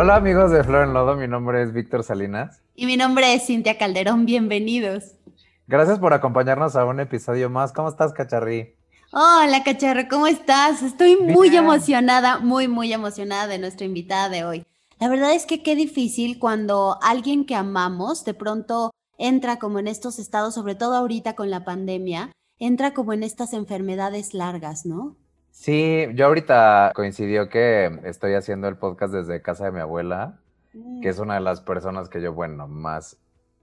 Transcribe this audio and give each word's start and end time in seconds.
Hola 0.00 0.14
amigos 0.14 0.52
de 0.52 0.62
Flor 0.62 0.86
en 0.86 0.94
Lodo, 0.94 1.16
mi 1.16 1.26
nombre 1.26 1.60
es 1.60 1.72
Víctor 1.72 2.04
Salinas. 2.04 2.62
Y 2.76 2.86
mi 2.86 2.96
nombre 2.96 3.34
es 3.34 3.46
Cintia 3.46 3.78
Calderón, 3.78 4.26
bienvenidos. 4.26 5.16
Gracias 5.66 5.98
por 5.98 6.12
acompañarnos 6.12 6.76
a 6.76 6.84
un 6.84 7.00
episodio 7.00 7.50
más. 7.50 7.72
¿Cómo 7.72 7.88
estás, 7.88 8.12
Cacharri? 8.12 8.76
Hola, 9.10 9.64
Cacharro, 9.64 10.02
¿cómo 10.08 10.28
estás? 10.28 10.84
Estoy 10.84 11.16
muy 11.16 11.48
emocionada, 11.56 12.38
muy, 12.38 12.68
muy 12.68 12.92
emocionada 12.92 13.48
de 13.48 13.58
nuestra 13.58 13.86
invitada 13.86 14.28
de 14.28 14.44
hoy. 14.44 14.64
La 15.00 15.08
verdad 15.08 15.34
es 15.34 15.46
que 15.46 15.64
qué 15.64 15.74
difícil 15.74 16.38
cuando 16.38 17.00
alguien 17.02 17.44
que 17.44 17.56
amamos 17.56 18.24
de 18.24 18.34
pronto 18.34 18.92
entra 19.18 19.58
como 19.58 19.80
en 19.80 19.88
estos 19.88 20.20
estados, 20.20 20.54
sobre 20.54 20.76
todo 20.76 20.94
ahorita 20.94 21.34
con 21.34 21.50
la 21.50 21.64
pandemia, 21.64 22.30
entra 22.60 22.94
como 22.94 23.14
en 23.14 23.24
estas 23.24 23.52
enfermedades 23.52 24.32
largas, 24.32 24.86
¿no? 24.86 25.16
Sí, 25.60 26.06
yo 26.14 26.26
ahorita 26.26 26.92
coincidió 26.94 27.48
que 27.48 27.90
estoy 28.04 28.34
haciendo 28.34 28.68
el 28.68 28.76
podcast 28.76 29.12
desde 29.12 29.42
casa 29.42 29.64
de 29.64 29.72
mi 29.72 29.80
abuela, 29.80 30.38
que 31.02 31.08
es 31.08 31.18
una 31.18 31.34
de 31.34 31.40
las 31.40 31.60
personas 31.60 32.08
que 32.08 32.22
yo, 32.22 32.32
bueno, 32.32 32.68
más 32.68 33.18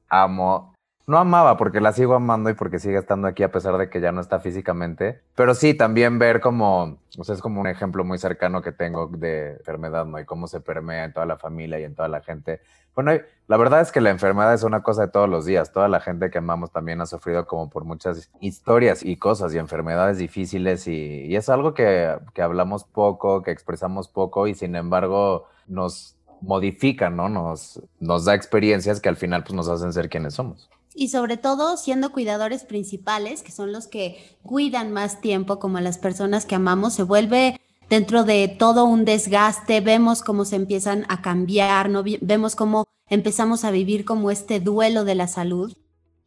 amo 0.09 0.74
no 1.07 1.19
amaba 1.19 1.55
porque 1.57 1.81
la 1.81 1.93
sigo 1.93 2.15
amando 2.15 2.49
y 2.49 2.53
porque 2.53 2.79
sigue 2.79 2.97
estando 2.97 3.27
aquí 3.27 3.43
a 3.43 3.51
pesar 3.51 3.77
de 3.77 3.89
que 3.89 4.01
ya 4.01 4.11
no 4.11 4.21
está 4.21 4.39
físicamente. 4.39 5.21
Pero 5.35 5.53
sí, 5.53 5.75
también 5.75 6.17
ver 6.17 6.41
como, 6.41 6.97
o 7.17 7.23
sea, 7.23 7.35
es 7.35 7.41
como 7.41 7.61
un 7.61 7.67
ejemplo 7.67 8.03
muy 8.03 8.17
cercano 8.17 8.61
que 8.61 8.71
tengo 8.71 9.07
de 9.07 9.51
enfermedad, 9.57 10.05
¿no? 10.05 10.19
Y 10.19 10.25
cómo 10.25 10.47
se 10.47 10.61
permea 10.61 11.05
en 11.05 11.13
toda 11.13 11.27
la 11.27 11.37
familia 11.37 11.79
y 11.79 11.83
en 11.83 11.93
toda 11.93 12.07
la 12.07 12.21
gente. 12.21 12.61
Bueno, 12.95 13.11
la 13.47 13.57
verdad 13.57 13.81
es 13.81 13.91
que 13.91 14.01
la 14.01 14.09
enfermedad 14.09 14.53
es 14.53 14.63
una 14.63 14.81
cosa 14.81 15.03
de 15.03 15.07
todos 15.09 15.29
los 15.29 15.45
días. 15.45 15.71
Toda 15.71 15.87
la 15.89 15.99
gente 15.99 16.31
que 16.31 16.39
amamos 16.39 16.71
también 16.71 17.01
ha 17.01 17.05
sufrido 17.05 17.45
como 17.45 17.69
por 17.69 17.83
muchas 17.83 18.31
historias 18.39 19.03
y 19.03 19.17
cosas 19.17 19.53
y 19.53 19.59
enfermedades 19.59 20.17
difíciles 20.17 20.87
y, 20.87 21.25
y 21.25 21.35
es 21.35 21.49
algo 21.49 21.75
que, 21.75 22.17
que 22.33 22.41
hablamos 22.41 22.83
poco, 22.83 23.43
que 23.43 23.51
expresamos 23.51 24.07
poco 24.07 24.47
y 24.47 24.55
sin 24.55 24.75
embargo 24.75 25.45
nos 25.67 26.15
modifica, 26.41 27.09
¿no? 27.11 27.29
Nos, 27.29 27.81
nos 27.99 28.25
da 28.25 28.33
experiencias 28.33 28.99
que 28.99 29.09
al 29.09 29.17
final 29.17 29.43
pues 29.43 29.53
nos 29.53 29.69
hacen 29.69 29.93
ser 29.93 30.09
quienes 30.09 30.33
somos 30.33 30.69
y 30.95 31.09
sobre 31.09 31.37
todo 31.37 31.77
siendo 31.77 32.11
cuidadores 32.11 32.63
principales, 32.63 33.43
que 33.43 33.51
son 33.51 33.71
los 33.71 33.87
que 33.87 34.37
cuidan 34.43 34.93
más 34.93 35.21
tiempo 35.21 35.59
como 35.59 35.79
las 35.81 35.97
personas 35.97 36.45
que 36.45 36.55
amamos, 36.55 36.93
se 36.93 37.03
vuelve 37.03 37.59
dentro 37.89 38.23
de 38.23 38.47
todo 38.47 38.85
un 38.85 39.05
desgaste, 39.05 39.81
vemos 39.81 40.23
cómo 40.23 40.45
se 40.45 40.55
empiezan 40.55 41.05
a 41.09 41.21
cambiar, 41.21 41.89
¿no? 41.89 42.03
vemos 42.21 42.55
cómo 42.55 42.87
empezamos 43.09 43.63
a 43.65 43.71
vivir 43.71 44.05
como 44.05 44.31
este 44.31 44.59
duelo 44.59 45.03
de 45.03 45.15
la 45.15 45.27
salud. 45.27 45.75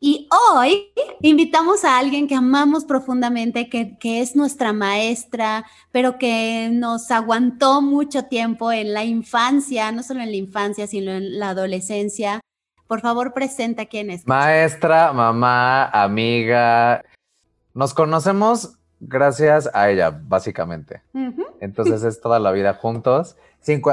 Y 0.00 0.28
hoy 0.55 0.92
invitamos 1.22 1.84
a 1.84 1.98
alguien 1.98 2.28
que 2.28 2.36
amamos 2.36 2.84
profundamente, 2.84 3.69
que, 3.69 3.98
que, 3.98 4.20
es 4.20 4.36
nuestra 4.36 4.72
maestra, 4.72 5.66
pero 5.91 6.19
que 6.19 6.69
nos 6.70 7.10
aguantó 7.10 7.82
mucho 7.82 8.27
tiempo 8.27 8.70
en 8.70 8.94
la 8.94 9.05
infancia, 9.05 9.91
no 9.91 10.05
solo 10.05 10.20
en 10.20 10.30
la 10.30 10.36
infancia, 10.36 10.86
sino 10.86 11.10
en 11.10 11.41
la 11.41 11.48
adolescencia, 11.48 12.41
por 12.89 13.00
favor, 13.00 13.33
presenta 13.34 13.86
quién 13.86 14.11
es. 14.11 14.27
Maestra, 14.27 15.12
mamá, 15.12 15.84
amiga. 15.91 17.05
Nos 17.75 17.94
conocemos 17.94 18.78
gracias 18.98 19.70
a 19.75 19.91
ella, 19.91 20.11
básicamente. 20.11 21.03
Entonces 21.61 22.03
es 22.03 22.20
toda 22.20 22.39
la 22.41 22.50
vida 22.50 22.75
juntos. 22.75 23.36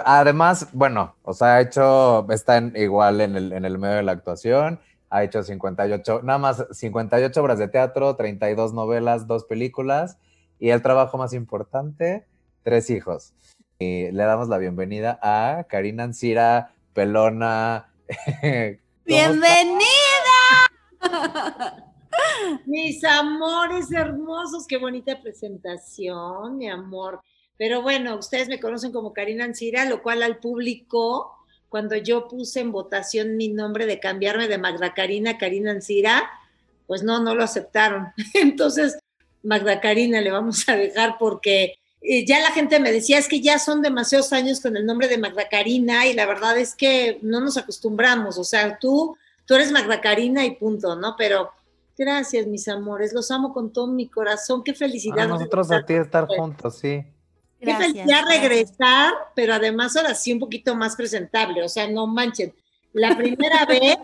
además, 0.05 0.69
bueno, 0.71 1.15
o 1.23 1.33
sea, 1.33 1.55
ha 1.55 1.61
hecho, 1.61 2.25
está 2.31 2.57
igual 2.75 3.21
en 3.21 3.35
el, 3.35 3.51
en 3.51 3.65
el 3.65 3.77
medio 3.77 3.97
de 3.97 4.03
la 4.03 4.13
actuación, 4.13 4.79
ha 5.09 5.23
hecho 5.23 5.43
58, 5.43 6.21
nada 6.23 6.39
más 6.39 6.65
58 6.71 7.41
obras 7.41 7.59
de 7.59 7.67
teatro, 7.67 8.15
32 8.15 8.73
novelas, 8.73 9.27
dos 9.27 9.43
películas 9.43 10.17
y 10.57 10.69
el 10.69 10.81
trabajo 10.81 11.17
más 11.17 11.33
importante, 11.33 12.25
tres 12.63 12.89
hijos. 12.89 13.33
Y 13.77 14.09
le 14.11 14.23
damos 14.23 14.47
la 14.47 14.57
bienvenida 14.57 15.19
a 15.21 15.65
Karina 15.69 16.03
Ancira, 16.03 16.71
Pelona, 16.93 17.89
¡Bienvenida! 19.05 19.85
Mis 22.65 23.03
amores 23.03 23.91
hermosos, 23.91 24.65
qué 24.65 24.77
bonita 24.77 25.21
presentación, 25.21 26.57
mi 26.57 26.67
amor. 26.67 27.21
Pero 27.55 27.83
bueno, 27.83 28.15
ustedes 28.15 28.47
me 28.47 28.59
conocen 28.59 28.91
como 28.91 29.13
Karina 29.13 29.45
Ancira, 29.45 29.85
lo 29.85 30.01
cual 30.01 30.23
al 30.23 30.39
público, 30.39 31.37
cuando 31.69 31.95
yo 31.95 32.27
puse 32.27 32.61
en 32.61 32.71
votación 32.71 33.37
mi 33.37 33.49
nombre 33.49 33.85
de 33.85 33.99
cambiarme 33.99 34.47
de 34.47 34.57
Magda 34.57 34.95
Karina 34.95 35.31
a 35.31 35.37
Karina 35.37 35.69
Ancira, 35.69 36.27
pues 36.87 37.03
no, 37.03 37.21
no 37.21 37.35
lo 37.35 37.43
aceptaron. 37.43 38.07
Entonces, 38.33 38.97
Magda 39.43 39.81
Karina 39.81 40.19
le 40.19 40.31
vamos 40.31 40.67
a 40.67 40.75
dejar 40.75 41.17
porque 41.19 41.75
ya 42.25 42.39
la 42.39 42.51
gente 42.51 42.79
me 42.79 42.91
decía, 42.91 43.17
es 43.17 43.27
que 43.27 43.41
ya 43.41 43.59
son 43.59 43.81
demasiados 43.81 44.33
años 44.33 44.59
con 44.59 44.77
el 44.77 44.85
nombre 44.85 45.07
de 45.07 45.17
Magda 45.17 45.47
Karina 45.49 46.05
y 46.05 46.13
la 46.13 46.25
verdad 46.25 46.57
es 46.57 46.75
que 46.75 47.19
no 47.21 47.39
nos 47.41 47.57
acostumbramos, 47.57 48.37
o 48.37 48.43
sea, 48.43 48.77
tú, 48.79 49.17
tú 49.45 49.55
eres 49.55 49.71
Magda 49.71 50.01
Karina 50.01 50.45
y 50.45 50.51
punto, 50.51 50.95
¿no? 50.95 51.15
Pero 51.17 51.51
gracias, 51.97 52.47
mis 52.47 52.67
amores, 52.67 53.13
los 53.13 53.31
amo 53.31 53.53
con 53.53 53.71
todo 53.71 53.87
mi 53.87 54.07
corazón, 54.07 54.63
qué 54.63 54.73
felicidad. 54.73 55.25
A 55.25 55.27
nosotros 55.27 55.71
a 55.71 55.85
ti 55.85 55.93
estar 55.93 56.27
juntos, 56.27 56.77
sí. 56.77 57.03
Qué 57.59 57.75
felicidad 57.75 58.25
regresar, 58.27 59.13
pero 59.33 59.53
además 59.53 59.95
ahora 59.95 60.13
sí 60.13 60.31
un 60.31 60.39
poquito 60.39 60.75
más 60.75 60.95
presentable, 60.95 61.63
o 61.63 61.69
sea, 61.69 61.89
no 61.89 62.05
manchen. 62.05 62.53
La 62.93 63.15
primera 63.17 63.65
vez 63.67 63.97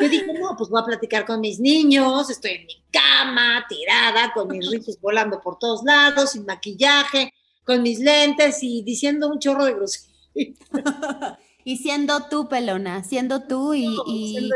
yo 0.00 0.08
dije, 0.08 0.32
no, 0.32 0.56
pues 0.56 0.70
voy 0.70 0.82
a 0.82 0.84
platicar 0.84 1.24
con 1.24 1.40
mis 1.40 1.58
niños, 1.58 2.28
estoy 2.30 2.52
en 2.52 2.66
mi 2.66 2.82
cama, 2.90 3.64
tirada, 3.68 4.32
con 4.34 4.48
mis 4.48 4.70
rizos 4.70 5.00
volando 5.00 5.40
por 5.40 5.58
todos 5.58 5.82
lados, 5.84 6.32
sin 6.32 6.44
maquillaje, 6.44 7.32
con 7.64 7.82
mis 7.82 7.98
lentes 7.98 8.62
y 8.62 8.82
diciendo 8.82 9.28
un 9.28 9.38
chorro 9.38 9.64
de 9.64 9.74
groserías. 9.74 10.16
y 11.64 11.78
siendo 11.78 12.28
tú, 12.28 12.48
pelona, 12.48 13.04
siendo 13.04 13.42
tú 13.44 13.74
y, 13.74 13.88
y, 14.06 14.50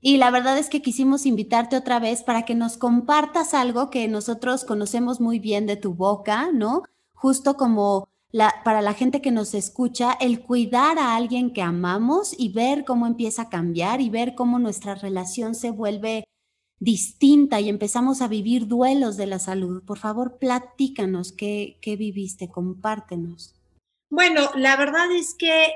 y 0.00 0.16
la 0.16 0.30
verdad 0.30 0.58
es 0.58 0.68
que 0.68 0.82
quisimos 0.82 1.26
invitarte 1.26 1.76
otra 1.76 1.98
vez 1.98 2.22
para 2.22 2.44
que 2.44 2.54
nos 2.54 2.76
compartas 2.76 3.54
algo 3.54 3.90
que 3.90 4.08
nosotros 4.08 4.64
conocemos 4.64 5.20
muy 5.20 5.38
bien 5.38 5.66
de 5.66 5.76
tu 5.76 5.94
boca, 5.94 6.50
¿no? 6.52 6.82
Justo 7.14 7.56
como 7.56 8.08
para 8.64 8.80
la 8.80 8.94
gente 8.94 9.20
que 9.20 9.30
nos 9.30 9.54
escucha, 9.54 10.16
el 10.20 10.40
cuidar 10.40 10.98
a 10.98 11.16
alguien 11.16 11.52
que 11.52 11.60
amamos 11.60 12.34
y 12.38 12.48
ver 12.50 12.84
cómo 12.84 13.06
empieza 13.06 13.42
a 13.42 13.50
cambiar 13.50 14.00
y 14.00 14.08
ver 14.08 14.34
cómo 14.34 14.58
nuestra 14.58 14.94
relación 14.94 15.54
se 15.54 15.70
vuelve 15.70 16.24
distinta 16.78 17.60
y 17.60 17.68
empezamos 17.68 18.22
a 18.22 18.28
vivir 18.28 18.66
duelos 18.66 19.16
de 19.16 19.26
la 19.26 19.38
salud. 19.38 19.84
Por 19.84 19.98
favor, 19.98 20.38
platícanos 20.38 21.32
qué, 21.32 21.78
qué 21.82 21.96
viviste, 21.96 22.48
compártenos. 22.48 23.54
Bueno, 24.08 24.50
la 24.56 24.76
verdad 24.76 25.12
es 25.12 25.34
que 25.34 25.72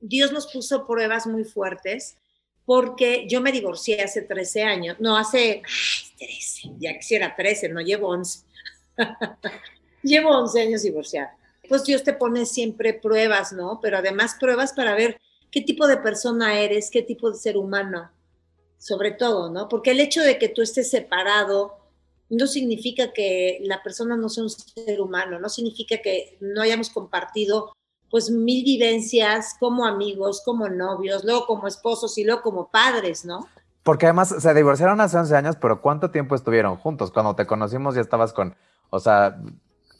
Dios 0.00 0.32
nos 0.32 0.52
puso 0.52 0.86
pruebas 0.86 1.26
muy 1.26 1.44
fuertes 1.44 2.16
porque 2.64 3.26
yo 3.28 3.40
me 3.40 3.52
divorcié 3.52 4.02
hace 4.02 4.22
13 4.22 4.62
años, 4.62 4.96
no, 5.00 5.16
hace, 5.16 5.62
ay, 5.64 6.16
13, 6.18 6.74
ya 6.78 6.94
quisiera 6.94 7.34
13, 7.34 7.68
no 7.68 7.80
llevo 7.80 8.08
11. 8.08 8.44
llevo 10.02 10.30
11 10.30 10.60
años 10.60 10.82
divorciada 10.82 11.36
pues 11.72 11.84
Dios 11.84 12.02
te 12.02 12.12
pone 12.12 12.44
siempre 12.44 12.92
pruebas, 12.92 13.54
¿no? 13.54 13.80
Pero 13.80 13.96
además 13.96 14.36
pruebas 14.38 14.74
para 14.74 14.94
ver 14.94 15.18
qué 15.50 15.62
tipo 15.62 15.86
de 15.86 15.96
persona 15.96 16.60
eres, 16.60 16.90
qué 16.90 17.00
tipo 17.00 17.30
de 17.30 17.38
ser 17.38 17.56
humano, 17.56 18.10
sobre 18.76 19.12
todo, 19.12 19.50
¿no? 19.50 19.70
Porque 19.70 19.92
el 19.92 20.00
hecho 20.00 20.20
de 20.20 20.38
que 20.38 20.50
tú 20.50 20.60
estés 20.60 20.90
separado 20.90 21.78
no 22.28 22.46
significa 22.46 23.14
que 23.14 23.60
la 23.62 23.82
persona 23.82 24.18
no 24.18 24.28
sea 24.28 24.42
un 24.44 24.50
ser 24.50 25.00
humano, 25.00 25.38
no 25.38 25.48
significa 25.48 25.96
que 26.02 26.36
no 26.42 26.60
hayamos 26.60 26.90
compartido 26.90 27.72
pues 28.10 28.30
mil 28.30 28.64
vivencias 28.64 29.56
como 29.58 29.86
amigos, 29.86 30.42
como 30.44 30.68
novios, 30.68 31.24
luego 31.24 31.46
como 31.46 31.68
esposos 31.68 32.18
y 32.18 32.24
luego 32.24 32.42
como 32.42 32.70
padres, 32.70 33.24
¿no? 33.24 33.48
Porque 33.82 34.04
además 34.04 34.34
se 34.38 34.52
divorciaron 34.52 35.00
hace 35.00 35.16
11 35.16 35.36
años, 35.36 35.56
pero 35.58 35.80
¿cuánto 35.80 36.10
tiempo 36.10 36.34
estuvieron 36.34 36.76
juntos? 36.76 37.10
Cuando 37.10 37.34
te 37.34 37.46
conocimos 37.46 37.94
ya 37.94 38.02
estabas 38.02 38.34
con, 38.34 38.54
o 38.90 39.00
sea, 39.00 39.40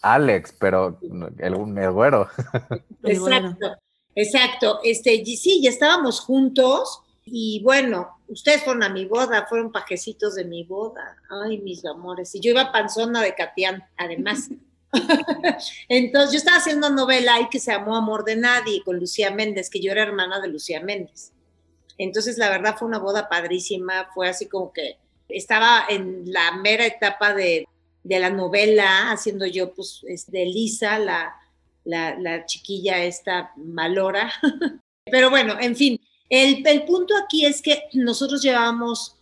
Alex, 0.03 0.55
pero 0.59 0.99
el, 1.39 1.79
el 1.79 1.93
güero. 1.93 2.29
Exacto, 3.05 3.77
exacto. 4.15 4.81
Este, 4.83 5.25
sí, 5.25 5.63
ya 5.63 5.71
estábamos 5.71 6.21
juntos 6.21 7.03
y 7.25 7.61
bueno, 7.63 8.19
ustedes 8.29 8.63
fueron 8.63 8.83
a 8.83 8.89
mi 8.89 9.07
boda, 9.07 9.47
fueron 9.49 9.71
pajecitos 9.71 10.35
de 10.35 10.45
mi 10.45 10.65
boda. 10.65 11.17
Ay, 11.31 11.59
mis 11.59 11.85
amores. 11.85 12.35
Y 12.35 12.41
yo 12.41 12.51
iba 12.51 12.73
panzona 12.73 13.23
de 13.23 13.35
Catián, 13.35 13.85
además. 13.97 14.51
Entonces, 15.89 16.33
yo 16.33 16.39
estaba 16.39 16.59
haciendo 16.59 16.89
una 16.89 16.97
novela 16.97 17.35
ahí 17.35 17.49
que 17.49 17.61
se 17.61 17.73
llamó 17.73 17.97
Amor 17.97 18.25
de 18.25 18.37
Nadie 18.37 18.83
con 18.85 18.99
Lucía 18.99 19.31
Méndez, 19.31 19.71
que 19.71 19.81
yo 19.81 19.93
era 19.93 20.03
hermana 20.03 20.41
de 20.41 20.49
Lucía 20.49 20.81
Méndez. 20.81 21.33
Entonces, 21.97 22.39
la 22.39 22.51
verdad 22.51 22.77
fue 22.77 22.89
una 22.89 22.99
boda 22.99 23.29
padrísima, 23.29 24.09
fue 24.15 24.29
así 24.29 24.47
como 24.47 24.73
que 24.73 24.99
estaba 25.29 25.85
en 25.89 26.31
la 26.31 26.53
mera 26.57 26.87
etapa 26.87 27.35
de 27.35 27.67
de 28.03 28.19
la 28.19 28.31
novela, 28.31 29.11
haciendo 29.11 29.47
yo, 29.47 29.73
pues, 29.73 30.03
de 30.29 30.47
Lisa, 30.47 30.99
la, 30.99 31.35
la, 31.85 32.47
chiquilla 32.47 33.05
esta 33.05 33.53
malora. 33.57 34.33
Pero 35.11 35.31
bueno, 35.31 35.57
en 35.61 35.77
fin, 35.77 36.01
el, 36.29 36.67
el, 36.67 36.85
punto 36.85 37.15
aquí 37.17 37.45
es 37.45 37.61
que 37.61 37.85
nosotros 37.93 38.43
llevamos 38.43 39.17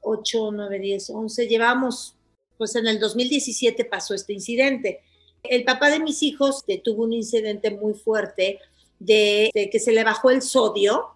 8, 0.00 0.50
9, 0.52 0.78
10, 0.78 1.10
11, 1.10 1.48
llevamos, 1.48 2.16
pues 2.56 2.74
en 2.76 2.86
el 2.86 2.98
2017 3.00 3.84
pasó 3.84 4.14
este 4.14 4.32
incidente. 4.32 5.00
El 5.42 5.64
papá 5.64 5.90
de 5.90 6.00
mis 6.00 6.22
hijos 6.22 6.64
tuvo 6.82 7.04
un 7.04 7.12
incidente 7.12 7.70
muy 7.70 7.94
fuerte 7.94 8.60
de, 8.98 9.50
de 9.52 9.70
que 9.70 9.78
se 9.78 9.92
le 9.92 10.04
bajó 10.04 10.30
el 10.30 10.40
sodio. 10.40 11.10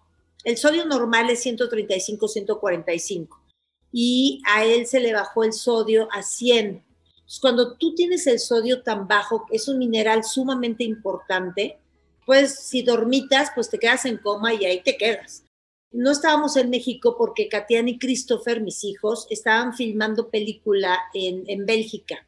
El 0.44 0.56
sodio 0.56 0.84
normal 0.84 1.30
es 1.30 1.40
135, 1.40 2.28
145 2.28 3.48
y 3.92 4.42
a 4.46 4.64
él 4.64 4.86
se 4.86 5.00
le 5.00 5.12
bajó 5.12 5.44
el 5.44 5.52
sodio 5.52 6.08
a 6.12 6.22
100. 6.22 6.84
Cuando 7.40 7.76
tú 7.76 7.94
tienes 7.94 8.26
el 8.26 8.38
sodio 8.38 8.82
tan 8.82 9.06
bajo, 9.06 9.46
es 9.50 9.68
un 9.68 9.78
mineral 9.78 10.24
sumamente 10.24 10.84
importante, 10.84 11.78
pues 12.24 12.58
si 12.58 12.82
dormitas, 12.82 13.50
pues 13.54 13.68
te 13.68 13.78
quedas 13.78 14.06
en 14.06 14.16
coma 14.16 14.54
y 14.54 14.64
ahí 14.64 14.82
te 14.82 14.96
quedas. 14.96 15.44
No 15.90 16.10
estábamos 16.10 16.56
en 16.56 16.70
México 16.70 17.16
porque 17.16 17.48
Katian 17.48 17.88
y 17.88 17.98
Christopher, 17.98 18.60
mis 18.60 18.84
hijos, 18.84 19.26
estaban 19.30 19.74
filmando 19.74 20.30
película 20.30 20.98
en, 21.14 21.44
en 21.48 21.66
Bélgica. 21.66 22.26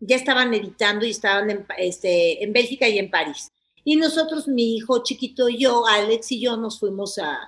Ya 0.00 0.16
estaban 0.16 0.52
editando 0.54 1.06
y 1.06 1.10
estaban 1.10 1.50
en, 1.50 1.66
este, 1.78 2.42
en 2.42 2.52
Bélgica 2.52 2.88
y 2.88 2.98
en 2.98 3.10
París. 3.10 3.48
Y 3.84 3.96
nosotros, 3.96 4.46
mi 4.48 4.76
hijo 4.76 5.02
chiquito 5.02 5.48
y 5.48 5.58
yo, 5.58 5.86
Alex 5.86 6.32
y 6.32 6.40
yo, 6.40 6.56
nos 6.56 6.78
fuimos 6.78 7.18
a, 7.18 7.38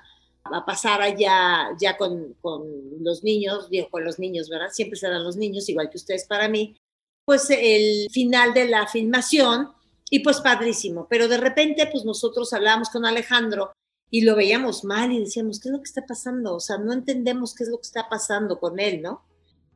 a 0.45 0.65
pasar 0.65 1.01
allá 1.01 1.69
ya 1.79 1.97
con, 1.97 2.35
con, 2.41 2.63
los 3.03 3.23
niños, 3.25 3.71
digo, 3.71 3.89
con 3.91 4.05
los 4.05 4.19
niños, 4.19 4.49
¿verdad? 4.49 4.69
Siempre 4.71 4.99
serán 4.99 5.25
los 5.25 5.37
niños, 5.37 5.69
igual 5.69 5.91
que 5.91 5.97
ustedes 5.97 6.27
para 6.27 6.49
mí. 6.49 6.77
Pues 7.25 7.49
el 7.51 8.09
final 8.11 8.53
de 8.55 8.69
la 8.69 8.87
filmación 8.87 9.71
y 10.11 10.21
pues 10.21 10.41
padrísimo. 10.41 11.07
Pero 11.09 11.29
de 11.29 11.39
repente, 11.39 11.87
pues 11.91 12.05
nosotros 12.05 12.53
hablábamos 12.53 12.91
con 12.91 13.07
Alejandro 13.07 13.73
y 14.11 14.21
lo 14.21 14.37
veíamos 14.37 14.85
mal 14.85 15.13
y 15.13 15.21
decíamos, 15.21 15.59
¿qué 15.59 15.69
es 15.69 15.73
lo 15.73 15.79
que 15.79 15.89
está 15.89 16.05
pasando? 16.07 16.55
O 16.55 16.61
sea, 16.61 16.79
no 16.79 16.93
entendemos 16.93 17.55
qué 17.55 17.65
es 17.65 17.71
lo 17.71 17.79
que 17.79 17.87
está 17.87 18.09
pasando 18.09 18.61
con 18.61 18.79
él, 18.79 19.03
¿no? 19.03 19.25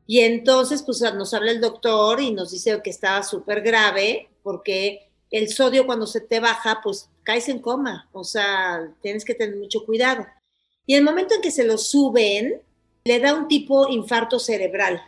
Y 0.07 0.21
entonces, 0.21 0.81
pues 0.81 1.01
nos 1.01 1.33
habla 1.33 1.51
el 1.51 1.61
doctor 1.61 2.21
y 2.21 2.31
nos 2.31 2.51
dice 2.51 2.81
que 2.83 2.89
estaba 2.89 3.21
súper 3.21 3.61
grave 3.61 4.29
porque 4.41 5.11
el 5.29 5.49
sodio 5.49 5.85
cuando 5.85 6.07
se 6.07 6.21
te 6.21 6.39
baja, 6.39 6.79
pues 6.83 7.09
caes 7.23 7.49
en 7.49 7.59
coma, 7.59 8.09
o 8.11 8.23
sea, 8.23 8.91
tienes 9.01 9.23
que 9.23 9.35
tener 9.35 9.55
mucho 9.57 9.85
cuidado. 9.85 10.25
Y 10.85 10.95
el 10.95 11.03
momento 11.03 11.35
en 11.35 11.41
que 11.41 11.51
se 11.51 11.63
lo 11.63 11.77
suben, 11.77 12.61
le 13.03 13.19
da 13.19 13.35
un 13.35 13.47
tipo 13.47 13.87
infarto 13.89 14.39
cerebral. 14.39 15.01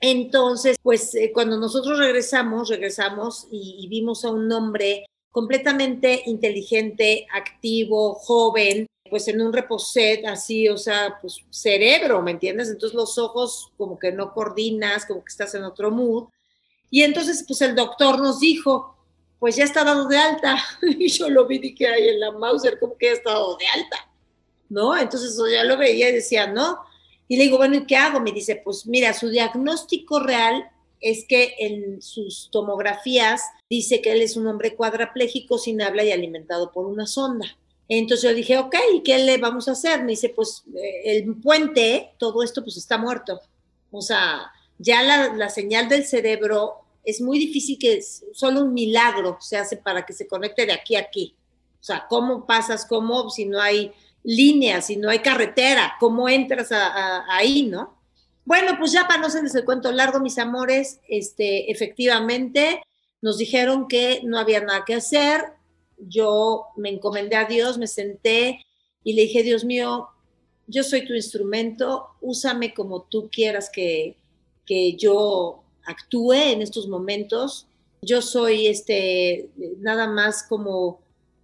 Entonces, 0.00 0.76
pues 0.82 1.14
eh, 1.14 1.30
cuando 1.32 1.58
nosotros 1.58 1.98
regresamos, 1.98 2.70
regresamos 2.70 3.46
y, 3.50 3.86
vimos 3.88 4.24
a 4.24 4.30
un 4.30 4.50
hombre 4.50 5.04
completamente 5.30 6.22
inteligente, 6.26 7.26
activo, 7.32 8.14
joven, 8.14 8.86
pues 9.10 9.28
en 9.28 9.40
un 9.40 9.52
reposet 9.52 10.24
así, 10.26 10.68
o 10.68 10.78
sea, 10.78 11.18
pues 11.20 11.40
cerebro, 11.50 12.22
¿me 12.22 12.30
entiendes? 12.30 12.68
Entonces 12.70 12.96
los 12.96 13.18
ojos 13.18 13.72
como 13.76 13.98
que 13.98 14.12
no 14.12 14.32
coordinas, 14.32 15.04
como 15.04 15.22
que 15.22 15.30
estás 15.30 15.54
en 15.54 15.64
otro 15.64 15.90
mood. 15.90 16.28
Y 16.90 17.02
entonces, 17.02 17.44
pues 17.46 17.60
el 17.60 17.74
doctor 17.74 18.20
nos 18.20 18.40
dijo, 18.40 18.96
pues 19.38 19.56
ya 19.56 19.64
está 19.64 19.84
dado 19.84 20.08
de 20.08 20.18
alta. 20.18 20.56
Y 20.82 21.08
yo 21.08 21.28
lo 21.28 21.46
vi 21.46 21.60
y 21.62 21.74
que 21.74 21.88
ahí 21.88 22.08
en 22.08 22.20
la 22.20 22.32
Mauser, 22.32 22.78
como 22.78 22.96
que 22.96 23.06
ya 23.06 23.12
está 23.12 23.32
dado 23.32 23.56
de 23.56 23.66
alta, 23.66 24.08
¿no? 24.68 24.96
Entonces 24.96 25.36
ya 25.52 25.64
lo 25.64 25.76
veía 25.76 26.08
y 26.08 26.14
decía, 26.14 26.46
no. 26.46 26.78
Y 27.30 27.36
le 27.36 27.44
digo, 27.44 27.58
bueno, 27.58 27.76
¿y 27.76 27.86
qué 27.86 27.94
hago? 27.94 28.18
Me 28.18 28.32
dice, 28.32 28.56
pues 28.56 28.86
mira, 28.86 29.14
su 29.14 29.28
diagnóstico 29.28 30.18
real 30.18 30.68
es 31.00 31.24
que 31.28 31.54
en 31.60 32.02
sus 32.02 32.48
tomografías 32.50 33.42
dice 33.70 34.02
que 34.02 34.10
él 34.10 34.20
es 34.20 34.36
un 34.36 34.48
hombre 34.48 34.74
cuadrapléjico 34.74 35.56
sin 35.56 35.80
habla 35.80 36.02
y 36.02 36.10
alimentado 36.10 36.72
por 36.72 36.86
una 36.86 37.06
sonda. 37.06 37.46
Entonces 37.88 38.28
yo 38.28 38.34
dije, 38.34 38.58
ok, 38.58 38.74
¿y 38.96 39.02
qué 39.04 39.18
le 39.18 39.38
vamos 39.38 39.68
a 39.68 39.72
hacer? 39.72 40.02
Me 40.02 40.10
dice, 40.10 40.30
pues 40.30 40.64
eh, 40.74 41.02
el 41.04 41.36
puente, 41.36 42.10
todo 42.18 42.42
esto 42.42 42.64
pues 42.64 42.76
está 42.76 42.98
muerto. 42.98 43.40
O 43.92 44.02
sea, 44.02 44.50
ya 44.78 45.00
la, 45.04 45.32
la 45.32 45.50
señal 45.50 45.88
del 45.88 46.04
cerebro 46.04 46.80
es 47.04 47.20
muy 47.20 47.38
difícil 47.38 47.78
que 47.78 48.02
solo 48.32 48.64
un 48.64 48.74
milagro 48.74 49.38
se 49.40 49.56
hace 49.56 49.76
para 49.76 50.04
que 50.04 50.14
se 50.14 50.26
conecte 50.26 50.66
de 50.66 50.72
aquí 50.72 50.96
a 50.96 51.02
aquí. 51.02 51.36
O 51.80 51.84
sea, 51.84 52.06
¿cómo 52.08 52.44
pasas? 52.44 52.84
¿Cómo 52.86 53.30
si 53.30 53.44
no 53.44 53.60
hay 53.60 53.92
líneas, 54.22 54.86
si 54.86 54.96
no 54.96 55.10
hay 55.10 55.20
carretera? 55.20 55.94
¿Cómo 56.00 56.28
entras 56.28 56.72
a, 56.72 57.24
ahí, 57.34 57.64
no? 57.64 57.98
Bueno, 58.44 58.72
pues 58.78 58.92
ya 58.92 59.06
para 59.06 59.20
no 59.20 59.26
hacerles 59.26 59.54
el 59.54 59.64
cuento 59.64 59.92
largo, 59.92 60.20
mis 60.20 60.38
amores, 60.38 61.00
este, 61.08 61.70
efectivamente 61.70 62.82
nos 63.22 63.38
dijeron 63.38 63.86
que 63.86 64.22
no 64.24 64.38
había 64.38 64.60
nada 64.60 64.84
que 64.84 64.94
hacer. 64.94 65.42
Yo 65.98 66.66
me 66.76 66.88
encomendé 66.88 67.36
a 67.36 67.44
Dios, 67.44 67.78
me 67.78 67.86
senté 67.86 68.64
y 69.04 69.12
le 69.12 69.22
dije, 69.22 69.42
Dios 69.42 69.64
mío, 69.64 70.08
yo 70.66 70.82
soy 70.82 71.06
tu 71.06 71.14
instrumento, 71.14 72.08
úsame 72.20 72.72
como 72.72 73.02
tú 73.02 73.28
quieras 73.30 73.70
que, 73.70 74.16
que 74.66 74.94
yo 74.94 75.62
actúe 75.84 76.32
en 76.32 76.62
estos 76.62 76.88
momentos. 76.88 77.66
Yo 78.02 78.22
soy 78.22 78.66
este, 78.66 79.50
nada 79.78 80.06
más 80.06 80.44
como, 80.44 81.00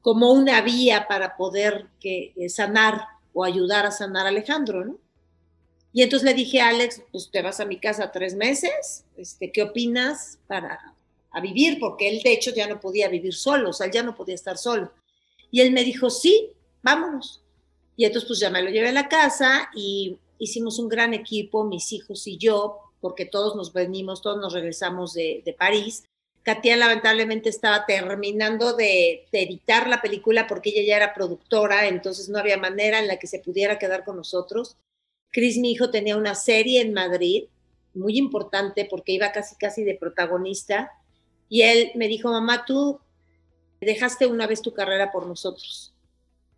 como 0.06 0.30
una 0.30 0.60
vía 0.60 1.08
para 1.08 1.36
poder 1.36 1.88
que, 1.98 2.32
sanar 2.48 3.08
o 3.34 3.42
ayudar 3.42 3.86
a 3.86 3.90
sanar 3.90 4.24
a 4.24 4.28
Alejandro, 4.28 4.84
¿no? 4.84 4.98
Y 5.92 6.04
entonces 6.04 6.24
le 6.24 6.32
dije 6.32 6.60
a 6.60 6.68
Alex, 6.68 7.02
pues 7.10 7.28
te 7.32 7.42
vas 7.42 7.58
a 7.58 7.64
mi 7.64 7.80
casa 7.80 8.12
tres 8.12 8.36
meses, 8.36 9.04
este, 9.16 9.50
¿qué 9.50 9.64
opinas 9.64 10.38
para 10.46 10.94
a 11.32 11.40
vivir? 11.40 11.80
Porque 11.80 12.08
él 12.08 12.20
de 12.22 12.34
hecho 12.34 12.52
ya 12.54 12.68
no 12.68 12.78
podía 12.78 13.08
vivir 13.08 13.34
solo, 13.34 13.70
o 13.70 13.72
sea, 13.72 13.90
ya 13.90 14.04
no 14.04 14.14
podía 14.14 14.36
estar 14.36 14.58
solo. 14.58 14.92
Y 15.50 15.60
él 15.60 15.72
me 15.72 15.82
dijo, 15.82 16.08
sí, 16.08 16.52
vámonos. 16.84 17.42
Y 17.96 18.04
entonces 18.04 18.28
pues 18.28 18.38
ya 18.38 18.48
me 18.48 18.62
lo 18.62 18.70
llevé 18.70 18.90
a 18.90 18.92
la 18.92 19.08
casa 19.08 19.70
y 19.74 20.18
hicimos 20.38 20.78
un 20.78 20.88
gran 20.88 21.14
equipo, 21.14 21.64
mis 21.64 21.92
hijos 21.92 22.28
y 22.28 22.36
yo, 22.38 22.78
porque 23.00 23.26
todos 23.26 23.56
nos 23.56 23.72
venimos, 23.72 24.22
todos 24.22 24.38
nos 24.40 24.52
regresamos 24.52 25.14
de 25.14 25.56
París. 25.58 26.04
Katia 26.46 26.76
lamentablemente 26.76 27.48
estaba 27.48 27.86
terminando 27.86 28.76
de, 28.76 29.26
editar 29.32 29.88
la 29.88 30.00
película 30.00 30.46
porque 30.46 30.70
ella 30.70 30.82
ya 30.86 30.96
era 30.96 31.12
productora, 31.12 31.88
entonces 31.88 32.28
no 32.28 32.38
había 32.38 32.56
manera 32.56 33.00
en 33.00 33.08
la 33.08 33.16
que 33.16 33.26
se 33.26 33.40
pudiera 33.40 33.80
quedar 33.80 34.04
con 34.04 34.14
nosotros. 34.14 34.76
Cris, 35.32 35.58
mi 35.58 35.72
hijo, 35.72 35.90
tenía 35.90 36.16
una 36.16 36.36
serie 36.36 36.82
en 36.82 36.92
Madrid, 36.92 37.46
muy 37.94 38.16
importante 38.16 38.86
porque 38.88 39.10
iba 39.10 39.32
casi, 39.32 39.56
casi 39.56 39.82
de 39.82 39.96
protagonista, 39.96 40.92
y 41.48 41.62
él 41.62 41.90
me 41.96 42.06
dijo, 42.06 42.30
mamá, 42.30 42.64
tú 42.64 43.00
dejaste 43.80 44.28
una 44.28 44.46
vez 44.46 44.62
tu 44.62 44.72
carrera 44.72 45.10
por 45.10 45.26
nosotros, 45.26 45.94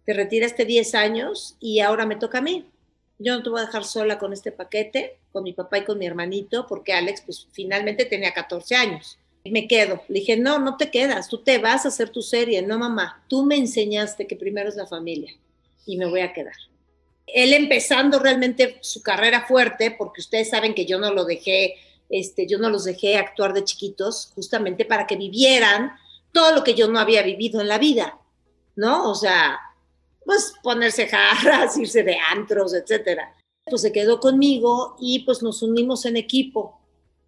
te 0.05 0.13
retiraste 0.13 0.67
10 0.67 0.95
años 0.97 1.57
y 1.61 1.81
ahora 1.81 2.05
me 2.05 2.17
toca 2.17 2.39
a 2.39 2.43
mí. 2.43 2.67
Yo 3.19 3.35
no 3.35 3.43
te 3.43 3.49
voy 3.49 3.63
a 3.63 3.65
dejar 3.65 3.85
sola 3.85 4.19
con 4.19 4.35
este 4.35 4.53
paquete, 4.53 5.19
con 5.33 5.45
mi 5.45 5.55
papá 5.55 5.79
y 5.79 5.85
con 5.87 5.99
mi 5.99 6.05
hermanito, 6.05 6.67
porque 6.67 6.93
Alex, 6.93 7.23
pues 7.23 7.49
finalmente 7.53 8.05
tenía 8.05 8.35
14 8.35 8.77
años. 8.77 9.19
Me 9.51 9.67
quedo. 9.67 10.03
Le 10.09 10.21
dije, 10.21 10.37
no, 10.37 10.59
no 10.59 10.77
te 10.77 10.91
quedas, 10.91 11.29
tú 11.29 11.39
te 11.39 11.59
vas 11.59 11.85
a 11.85 11.89
hacer 11.89 12.11
tu 12.11 12.23
serie. 12.23 12.63
No, 12.63 12.79
mamá, 12.79 13.25
tú 13.29 13.45
me 13.45 13.57
enseñaste 13.57 14.27
que 14.27 14.37
primero 14.37 14.69
es 14.69 14.77
la 14.77 14.87
familia 14.87 15.33
y 15.87 15.97
me 15.97 16.07
voy 16.07 16.21
a 16.21 16.33
quedar 16.33 16.55
él 17.35 17.53
empezando 17.53 18.19
realmente 18.19 18.79
su 18.81 19.03
carrera 19.03 19.47
fuerte, 19.47 19.91
porque 19.91 20.21
ustedes 20.21 20.51
saben 20.51 20.75
que 20.75 20.87
yo 20.87 20.99
no 20.99 21.13
lo 21.13 21.25
dejé, 21.25 21.75
este, 22.09 22.47
yo 22.47 22.59
no 22.59 22.71
los 22.71 22.85
dejé 22.85 23.17
actuar 23.17 23.53
de 23.53 23.65
chiquitos, 23.65 24.33
justamente 24.35 24.85
para 24.85 25.07
que 25.07 25.17
vivieran 25.17 25.93
todo 26.33 26.55
lo 26.55 26.65
que 26.65 26.75
yo 26.75 26.89
no 26.89 26.99
había 26.99 27.23
vivido 27.23 27.61
en 27.61 27.69
la 27.69 27.79
vida, 27.79 28.19
¿no? 28.77 29.11
O 29.11 29.15
sea, 29.15 29.59
pues 30.25 30.53
ponerse 30.63 31.09
jarras, 31.09 31.77
irse 31.79 32.03
de 32.03 32.17
antros, 32.33 32.75
etcétera. 32.75 33.35
Pues 33.67 33.83
se 33.83 33.93
quedó 33.93 34.19
conmigo 34.21 34.97
y 34.99 35.21
pues 35.21 35.43
nos 35.43 35.63
unimos 35.63 36.07
en 36.07 36.17
equipo. 36.17 36.81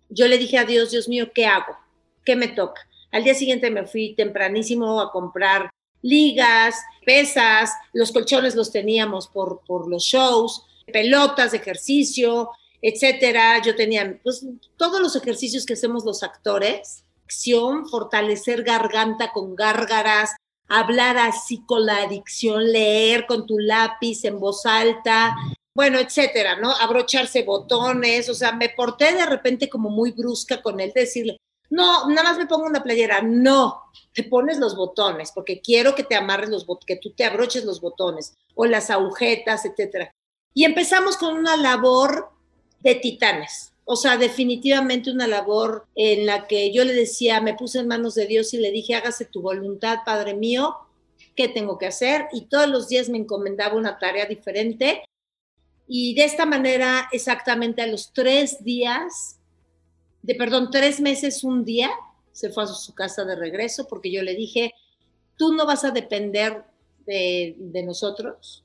Yo 0.08 0.26
le 0.26 0.38
dije 0.38 0.58
a 0.58 0.64
Dios, 0.64 0.90
Dios 0.90 1.08
mío, 1.08 1.30
¿qué 1.34 1.46
hago? 1.46 1.76
¿Qué 2.24 2.36
me 2.36 2.48
toca? 2.48 2.88
Al 3.12 3.24
día 3.24 3.34
siguiente 3.34 3.70
me 3.70 3.86
fui 3.86 4.14
tempranísimo 4.14 5.00
a 5.00 5.10
comprar 5.10 5.70
ligas, 6.02 6.76
pesas, 7.04 7.72
los 7.92 8.12
colchones 8.12 8.54
los 8.54 8.70
teníamos 8.72 9.28
por, 9.28 9.62
por 9.66 9.88
los 9.88 10.04
shows, 10.04 10.64
pelotas 10.92 11.52
de 11.52 11.58
ejercicio, 11.58 12.50
etcétera. 12.82 13.60
Yo 13.62 13.74
tenía 13.74 14.18
pues, 14.22 14.46
todos 14.76 15.00
los 15.00 15.16
ejercicios 15.16 15.66
que 15.66 15.74
hacemos 15.74 16.04
los 16.04 16.22
actores, 16.22 17.04
acción, 17.24 17.88
fortalecer 17.88 18.62
garganta 18.62 19.32
con 19.32 19.54
gárgaras, 19.54 20.30
hablar 20.68 21.18
así 21.18 21.62
con 21.66 21.84
la 21.84 22.02
adicción, 22.02 22.72
leer 22.72 23.26
con 23.26 23.46
tu 23.46 23.58
lápiz 23.58 24.24
en 24.24 24.38
voz 24.38 24.66
alta, 24.66 25.36
bueno, 25.74 25.98
etcétera, 25.98 26.56
¿no? 26.60 26.72
Abrocharse 26.72 27.42
botones, 27.42 28.28
o 28.28 28.34
sea, 28.34 28.52
me 28.52 28.68
porté 28.68 29.14
de 29.14 29.26
repente 29.26 29.68
como 29.68 29.90
muy 29.90 30.12
brusca 30.12 30.62
con 30.62 30.80
él, 30.80 30.92
decirle, 30.94 31.38
no, 31.70 32.08
nada 32.08 32.24
más 32.24 32.38
me 32.38 32.46
pongo 32.46 32.66
una 32.66 32.82
playera. 32.82 33.22
No, 33.22 33.84
te 34.12 34.24
pones 34.24 34.58
los 34.58 34.76
botones 34.76 35.30
porque 35.32 35.60
quiero 35.60 35.94
que 35.94 36.02
te 36.02 36.16
amarres 36.16 36.50
los 36.50 36.66
botones, 36.66 36.86
que 36.86 36.96
tú 36.96 37.14
te 37.14 37.24
abroches 37.24 37.64
los 37.64 37.80
botones 37.80 38.36
o 38.54 38.66
las 38.66 38.90
agujetas, 38.90 39.64
etcétera. 39.64 40.12
Y 40.52 40.64
empezamos 40.64 41.16
con 41.16 41.36
una 41.36 41.56
labor 41.56 42.30
de 42.80 42.96
titanes. 42.96 43.72
O 43.84 43.96
sea, 43.96 44.16
definitivamente 44.16 45.10
una 45.10 45.26
labor 45.26 45.86
en 45.94 46.26
la 46.26 46.46
que 46.46 46.72
yo 46.72 46.84
le 46.84 46.92
decía, 46.92 47.40
me 47.40 47.54
puse 47.54 47.78
en 47.78 47.88
manos 47.88 48.14
de 48.14 48.26
Dios 48.26 48.52
y 48.52 48.58
le 48.58 48.70
dije, 48.72 48.94
hágase 48.94 49.24
tu 49.24 49.40
voluntad, 49.40 49.98
Padre 50.04 50.34
mío, 50.34 50.76
¿qué 51.36 51.48
tengo 51.48 51.78
que 51.78 51.86
hacer? 51.86 52.26
Y 52.32 52.46
todos 52.46 52.68
los 52.68 52.88
días 52.88 53.08
me 53.08 53.18
encomendaba 53.18 53.76
una 53.76 53.98
tarea 53.98 54.26
diferente. 54.26 55.04
Y 55.86 56.14
de 56.14 56.24
esta 56.24 56.46
manera, 56.46 57.08
exactamente 57.10 57.82
a 57.82 57.86
los 57.86 58.12
tres 58.12 58.62
días, 58.62 59.39
de 60.22 60.34
perdón, 60.34 60.70
tres 60.70 61.00
meses, 61.00 61.44
un 61.44 61.64
día, 61.64 61.90
se 62.32 62.50
fue 62.50 62.64
a 62.64 62.66
su 62.66 62.94
casa 62.94 63.24
de 63.24 63.36
regreso 63.36 63.86
porque 63.88 64.12
yo 64.12 64.22
le 64.22 64.34
dije, 64.34 64.74
tú 65.36 65.52
no 65.52 65.66
vas 65.66 65.84
a 65.84 65.90
depender 65.90 66.64
de, 67.06 67.56
de 67.58 67.82
nosotros 67.82 68.64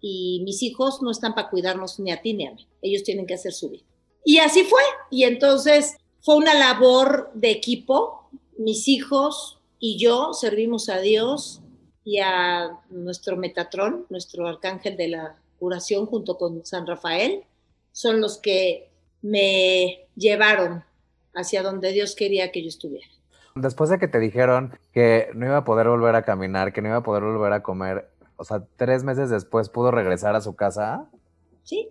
y 0.00 0.42
mis 0.44 0.62
hijos 0.62 1.00
no 1.02 1.10
están 1.10 1.34
para 1.34 1.48
cuidarnos 1.48 1.98
ni 1.98 2.12
a 2.12 2.20
ti 2.20 2.34
ni 2.34 2.46
a 2.46 2.52
mí. 2.52 2.66
Ellos 2.82 3.02
tienen 3.04 3.26
que 3.26 3.34
hacer 3.34 3.52
su 3.52 3.70
vida. 3.70 3.84
Y 4.24 4.38
así 4.38 4.64
fue. 4.64 4.82
Y 5.10 5.24
entonces 5.24 5.96
fue 6.20 6.36
una 6.36 6.54
labor 6.54 7.30
de 7.34 7.50
equipo. 7.50 8.28
Mis 8.58 8.88
hijos 8.88 9.58
y 9.78 9.98
yo 9.98 10.32
servimos 10.32 10.88
a 10.88 10.98
Dios 10.98 11.60
y 12.04 12.18
a 12.18 12.80
nuestro 12.90 13.36
Metatrón, 13.36 14.06
nuestro 14.10 14.46
arcángel 14.46 14.96
de 14.96 15.08
la 15.08 15.38
curación 15.58 16.06
junto 16.06 16.36
con 16.36 16.64
San 16.64 16.86
Rafael, 16.86 17.44
son 17.92 18.20
los 18.20 18.38
que 18.38 18.90
me 19.22 20.06
llevaron 20.16 20.84
hacia 21.34 21.62
donde 21.62 21.92
Dios 21.92 22.14
quería 22.14 22.52
que 22.52 22.62
yo 22.62 22.68
estuviera. 22.68 23.06
Después 23.54 23.90
de 23.90 23.98
que 23.98 24.08
te 24.08 24.18
dijeron 24.18 24.78
que 24.92 25.28
no 25.34 25.46
iba 25.46 25.58
a 25.58 25.64
poder 25.64 25.88
volver 25.88 26.16
a 26.16 26.24
caminar, 26.24 26.72
que 26.72 26.82
no 26.82 26.88
iba 26.88 26.98
a 26.98 27.02
poder 27.02 27.22
volver 27.22 27.52
a 27.52 27.62
comer, 27.62 28.10
o 28.36 28.44
sea, 28.44 28.64
tres 28.76 29.04
meses 29.04 29.30
después 29.30 29.68
pudo 29.68 29.90
regresar 29.90 30.34
a 30.34 30.40
su 30.40 30.56
casa. 30.56 31.08
Sí. 31.62 31.88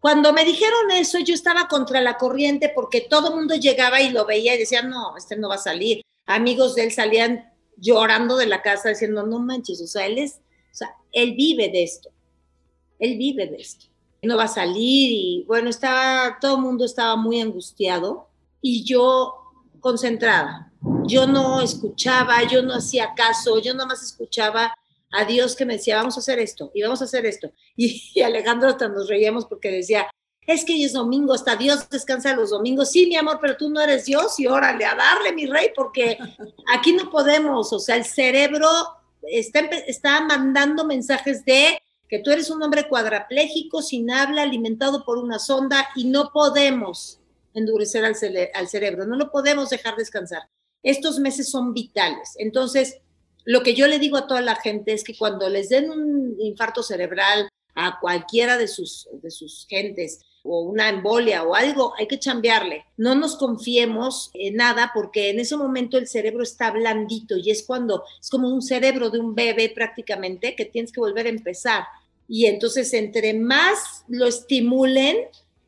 Cuando 0.00 0.32
me 0.32 0.44
dijeron 0.44 0.90
eso, 0.92 1.18
yo 1.20 1.34
estaba 1.34 1.68
contra 1.68 2.00
la 2.00 2.16
corriente 2.16 2.72
porque 2.74 3.00
todo 3.00 3.30
el 3.30 3.36
mundo 3.36 3.54
llegaba 3.54 4.00
y 4.00 4.10
lo 4.10 4.24
veía 4.26 4.54
y 4.54 4.58
decía, 4.58 4.82
no, 4.82 5.16
este 5.16 5.36
no 5.36 5.48
va 5.48 5.56
a 5.56 5.58
salir. 5.58 6.02
Amigos 6.26 6.74
de 6.74 6.84
él 6.84 6.92
salían 6.92 7.52
llorando 7.76 8.36
de 8.36 8.46
la 8.46 8.62
casa 8.62 8.88
diciendo, 8.88 9.24
no 9.24 9.38
manches, 9.38 9.80
o 9.80 9.86
sea, 9.86 10.06
él 10.06 10.18
es, 10.18 10.40
o 10.72 10.74
sea, 10.74 10.94
él 11.12 11.34
vive 11.36 11.68
de 11.68 11.84
esto. 11.84 12.10
Él 12.98 13.16
vive 13.16 13.46
de 13.46 13.56
esto. 13.56 13.86
No 14.22 14.36
va 14.36 14.44
a 14.44 14.48
salir 14.48 15.12
y 15.12 15.44
bueno, 15.46 15.70
estaba, 15.70 16.38
todo 16.40 16.56
el 16.56 16.62
mundo 16.62 16.84
estaba 16.84 17.16
muy 17.16 17.40
angustiado 17.40 18.28
y 18.60 18.84
yo 18.84 19.34
concentrada. 19.80 20.72
Yo 21.06 21.26
no 21.26 21.60
escuchaba, 21.60 22.42
yo 22.44 22.62
no 22.62 22.74
hacía 22.74 23.14
caso, 23.14 23.58
yo 23.60 23.74
nomás 23.74 24.02
escuchaba 24.02 24.74
a 25.12 25.24
Dios 25.24 25.56
que 25.56 25.64
me 25.64 25.74
decía, 25.74 25.96
vamos 25.96 26.16
a 26.16 26.20
hacer 26.20 26.38
esto 26.38 26.70
y 26.74 26.82
vamos 26.82 27.00
a 27.00 27.04
hacer 27.04 27.26
esto. 27.26 27.50
Y, 27.76 28.20
Alejandro 28.20 28.68
hasta 28.68 28.88
nos 28.88 29.08
reíamos 29.08 29.46
porque 29.46 29.70
decía, 29.70 30.06
es 30.46 30.64
que 30.64 30.74
hoy 30.74 30.84
es 30.84 30.92
domingo, 30.92 31.34
hasta 31.34 31.56
Dios 31.56 31.88
descansa 31.88 32.34
los 32.34 32.50
domingos. 32.50 32.90
Sí, 32.90 33.06
mi 33.06 33.16
amor, 33.16 33.38
pero 33.40 33.56
tú 33.56 33.68
no 33.68 33.80
eres 33.80 34.04
Dios 34.04 34.38
y 34.38 34.46
órale, 34.46 34.84
a 34.84 34.94
darle, 34.94 35.32
mi 35.32 35.46
rey, 35.46 35.70
porque 35.74 36.18
aquí 36.72 36.92
no 36.92 37.10
podemos, 37.10 37.72
o 37.72 37.78
sea, 37.78 37.96
el 37.96 38.04
cerebro 38.04 38.68
está, 39.22 39.60
está 39.60 40.20
mandando 40.20 40.84
mensajes 40.84 41.44
de 41.44 41.80
que 42.08 42.20
tú 42.20 42.30
eres 42.30 42.50
un 42.50 42.62
hombre 42.62 42.88
cuadraplégico, 42.88 43.82
sin 43.82 44.10
habla, 44.10 44.42
alimentado 44.42 45.04
por 45.04 45.18
una 45.18 45.40
sonda 45.40 45.88
y 45.96 46.04
no 46.04 46.30
podemos 46.32 47.18
endurecer 47.56 48.04
al, 48.04 48.14
cerebro, 48.68 49.06
no 49.06 49.16
lo 49.16 49.30
podemos 49.30 49.70
dejar 49.70 49.96
descansar. 49.96 50.42
Estos 50.82 51.18
meses 51.18 51.50
son 51.50 51.72
vitales. 51.72 52.34
Entonces, 52.38 53.00
lo 53.44 53.62
que 53.62 53.74
yo 53.74 53.86
le 53.88 53.98
digo 53.98 54.16
a 54.16 54.26
toda 54.26 54.40
la 54.42 54.56
gente 54.56 54.92
es 54.92 55.02
que 55.02 55.16
cuando 55.16 55.48
les 55.48 55.68
den 55.68 55.90
un 55.90 56.36
infarto 56.38 56.82
cerebral 56.82 57.48
a 57.74 57.98
cualquiera 58.00 58.56
de 58.56 58.68
sus, 58.68 59.08
de 59.22 59.30
sus 59.30 59.66
gentes 59.68 60.20
o 60.42 60.60
una 60.60 60.88
embolia 60.88 61.42
o 61.42 61.54
algo, 61.54 61.92
hay 61.98 62.06
que 62.06 62.18
chambearle. 62.18 62.84
No 62.96 63.14
nos 63.14 63.36
confiemos 63.36 64.30
en 64.34 64.56
nada 64.56 64.92
porque 64.94 65.30
en 65.30 65.40
ese 65.40 65.56
momento 65.56 65.98
el 65.98 66.06
cerebro 66.06 66.42
está 66.42 66.70
blandito 66.70 67.36
y 67.36 67.50
es 67.50 67.64
cuando 67.64 68.04
es 68.20 68.30
como 68.30 68.48
un 68.48 68.62
cerebro 68.62 69.10
de 69.10 69.18
un 69.18 69.34
bebé 69.34 69.70
prácticamente 69.70 70.54
que 70.54 70.64
tienes 70.64 70.92
que 70.92 71.00
volver 71.00 71.26
a 71.26 71.30
empezar. 71.30 71.84
Y 72.28 72.46
entonces 72.46 72.92
entre 72.92 73.34
más 73.34 74.04
lo 74.08 74.26
estimulen, 74.26 75.16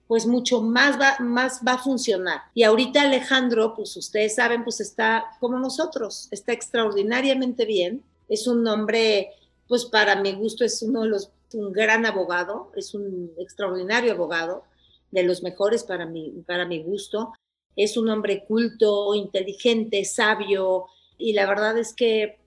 pues 0.08 0.26
mucho 0.26 0.62
más 0.62 0.98
va, 0.98 1.18
más 1.20 1.60
va 1.66 1.74
a 1.74 1.78
funcionar. 1.78 2.40
Y 2.54 2.62
ahorita 2.62 3.02
Alejandro, 3.02 3.74
pues 3.76 3.94
ustedes 3.96 4.34
saben, 4.34 4.64
pues 4.64 4.80
está 4.80 5.26
como 5.38 5.58
nosotros, 5.58 6.28
está 6.30 6.52
extraordinariamente 6.52 7.66
bien. 7.66 8.02
Es 8.28 8.46
un 8.46 8.66
hombre, 8.66 9.34
pues 9.68 9.84
para 9.84 10.20
mi 10.20 10.32
gusto 10.32 10.64
es 10.64 10.82
uno 10.82 11.02
de 11.02 11.10
los, 11.10 11.30
un 11.52 11.72
gran 11.72 12.06
abogado, 12.06 12.72
es 12.74 12.94
un 12.94 13.32
extraordinario 13.38 14.12
abogado, 14.12 14.64
de 15.10 15.22
los 15.22 15.42
mejores 15.42 15.84
para 15.84 16.06
mi, 16.06 16.30
para 16.46 16.66
mi 16.66 16.82
gusto. 16.82 17.34
Es 17.76 17.98
un 17.98 18.08
hombre 18.08 18.44
culto, 18.46 19.14
inteligente, 19.14 20.04
sabio, 20.06 20.86
y 21.18 21.34
la 21.34 21.46
verdad 21.46 21.76
es 21.76 21.92
que, 21.92 22.38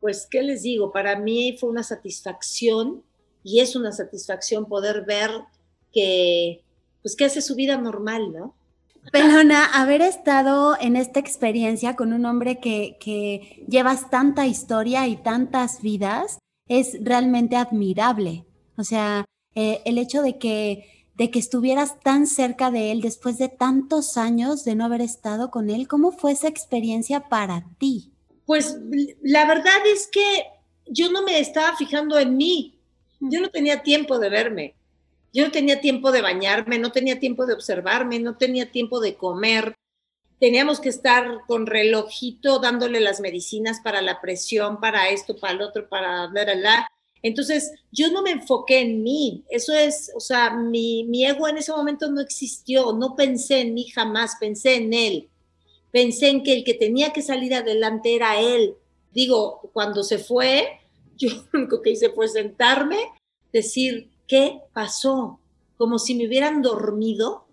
pues, 0.00 0.26
¿qué 0.30 0.42
les 0.42 0.62
digo? 0.62 0.90
Para 0.90 1.18
mí 1.18 1.56
fue 1.58 1.68
una 1.68 1.82
satisfacción 1.82 3.02
y 3.42 3.60
es 3.60 3.76
una 3.76 3.92
satisfacción 3.92 4.66
poder 4.66 5.04
ver 5.04 5.30
que 5.92 6.63
pues 7.04 7.16
que 7.16 7.26
hace 7.26 7.42
su 7.42 7.54
vida 7.54 7.76
normal, 7.76 8.32
¿no? 8.32 8.56
Pelona, 9.12 9.66
haber 9.66 10.00
estado 10.00 10.74
en 10.80 10.96
esta 10.96 11.20
experiencia 11.20 11.96
con 11.96 12.14
un 12.14 12.24
hombre 12.24 12.60
que, 12.60 12.96
que 12.98 13.62
llevas 13.68 14.08
tanta 14.08 14.46
historia 14.46 15.06
y 15.06 15.16
tantas 15.16 15.82
vidas 15.82 16.38
es 16.66 16.96
realmente 17.02 17.56
admirable. 17.56 18.46
O 18.78 18.84
sea, 18.84 19.26
eh, 19.54 19.82
el 19.84 19.98
hecho 19.98 20.22
de 20.22 20.38
que, 20.38 21.06
de 21.14 21.30
que 21.30 21.38
estuvieras 21.38 22.00
tan 22.00 22.26
cerca 22.26 22.70
de 22.70 22.90
él 22.90 23.02
después 23.02 23.36
de 23.36 23.50
tantos 23.50 24.16
años 24.16 24.64
de 24.64 24.74
no 24.74 24.86
haber 24.86 25.02
estado 25.02 25.50
con 25.50 25.68
él, 25.68 25.86
¿cómo 25.86 26.10
fue 26.10 26.32
esa 26.32 26.48
experiencia 26.48 27.28
para 27.28 27.66
ti? 27.76 28.14
Pues 28.46 28.78
la 29.22 29.46
verdad 29.46 29.86
es 29.92 30.06
que 30.06 30.24
yo 30.86 31.12
no 31.12 31.22
me 31.22 31.38
estaba 31.38 31.76
fijando 31.76 32.18
en 32.18 32.38
mí. 32.38 32.78
Yo 33.20 33.42
no 33.42 33.50
tenía 33.50 33.82
tiempo 33.82 34.18
de 34.18 34.30
verme. 34.30 34.74
Yo 35.34 35.44
no 35.44 35.50
tenía 35.50 35.80
tiempo 35.80 36.12
de 36.12 36.22
bañarme, 36.22 36.78
no 36.78 36.92
tenía 36.92 37.18
tiempo 37.18 37.44
de 37.44 37.54
observarme, 37.54 38.20
no 38.20 38.36
tenía 38.36 38.70
tiempo 38.70 39.00
de 39.00 39.16
comer. 39.16 39.74
Teníamos 40.38 40.78
que 40.78 40.88
estar 40.88 41.40
con 41.48 41.66
relojito 41.66 42.60
dándole 42.60 43.00
las 43.00 43.18
medicinas 43.18 43.80
para 43.82 44.00
la 44.00 44.20
presión, 44.20 44.80
para 44.80 45.08
esto, 45.08 45.36
para 45.36 45.54
el 45.54 45.62
otro, 45.62 45.88
para 45.88 46.28
bla, 46.28 46.44
bla, 46.44 46.88
Entonces, 47.20 47.72
yo 47.90 48.12
no 48.12 48.22
me 48.22 48.30
enfoqué 48.30 48.82
en 48.82 49.02
mí. 49.02 49.42
Eso 49.50 49.72
es, 49.72 50.12
o 50.14 50.20
sea, 50.20 50.50
mi, 50.54 51.02
mi 51.02 51.26
ego 51.26 51.48
en 51.48 51.56
ese 51.56 51.72
momento 51.72 52.08
no 52.12 52.20
existió. 52.20 52.92
No 52.92 53.16
pensé 53.16 53.62
en 53.62 53.74
mí 53.74 53.88
jamás, 53.88 54.36
pensé 54.38 54.76
en 54.76 54.94
él. 54.94 55.30
Pensé 55.90 56.28
en 56.28 56.44
que 56.44 56.52
el 56.52 56.62
que 56.64 56.74
tenía 56.74 57.12
que 57.12 57.22
salir 57.22 57.54
adelante 57.54 58.14
era 58.14 58.40
él. 58.40 58.76
Digo, 59.12 59.68
cuando 59.72 60.04
se 60.04 60.18
fue, 60.18 60.78
yo 61.16 61.28
lo 61.52 61.58
único 61.58 61.82
que 61.82 61.90
hice 61.90 62.10
fue 62.10 62.28
sentarme, 62.28 62.98
decir, 63.52 64.13
¿qué 64.26 64.60
pasó? 64.72 65.40
Como 65.76 65.98
si 65.98 66.14
me 66.14 66.26
hubieran 66.26 66.62
dormido, 66.62 67.46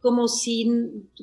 como 0.00 0.28
si, 0.28 0.70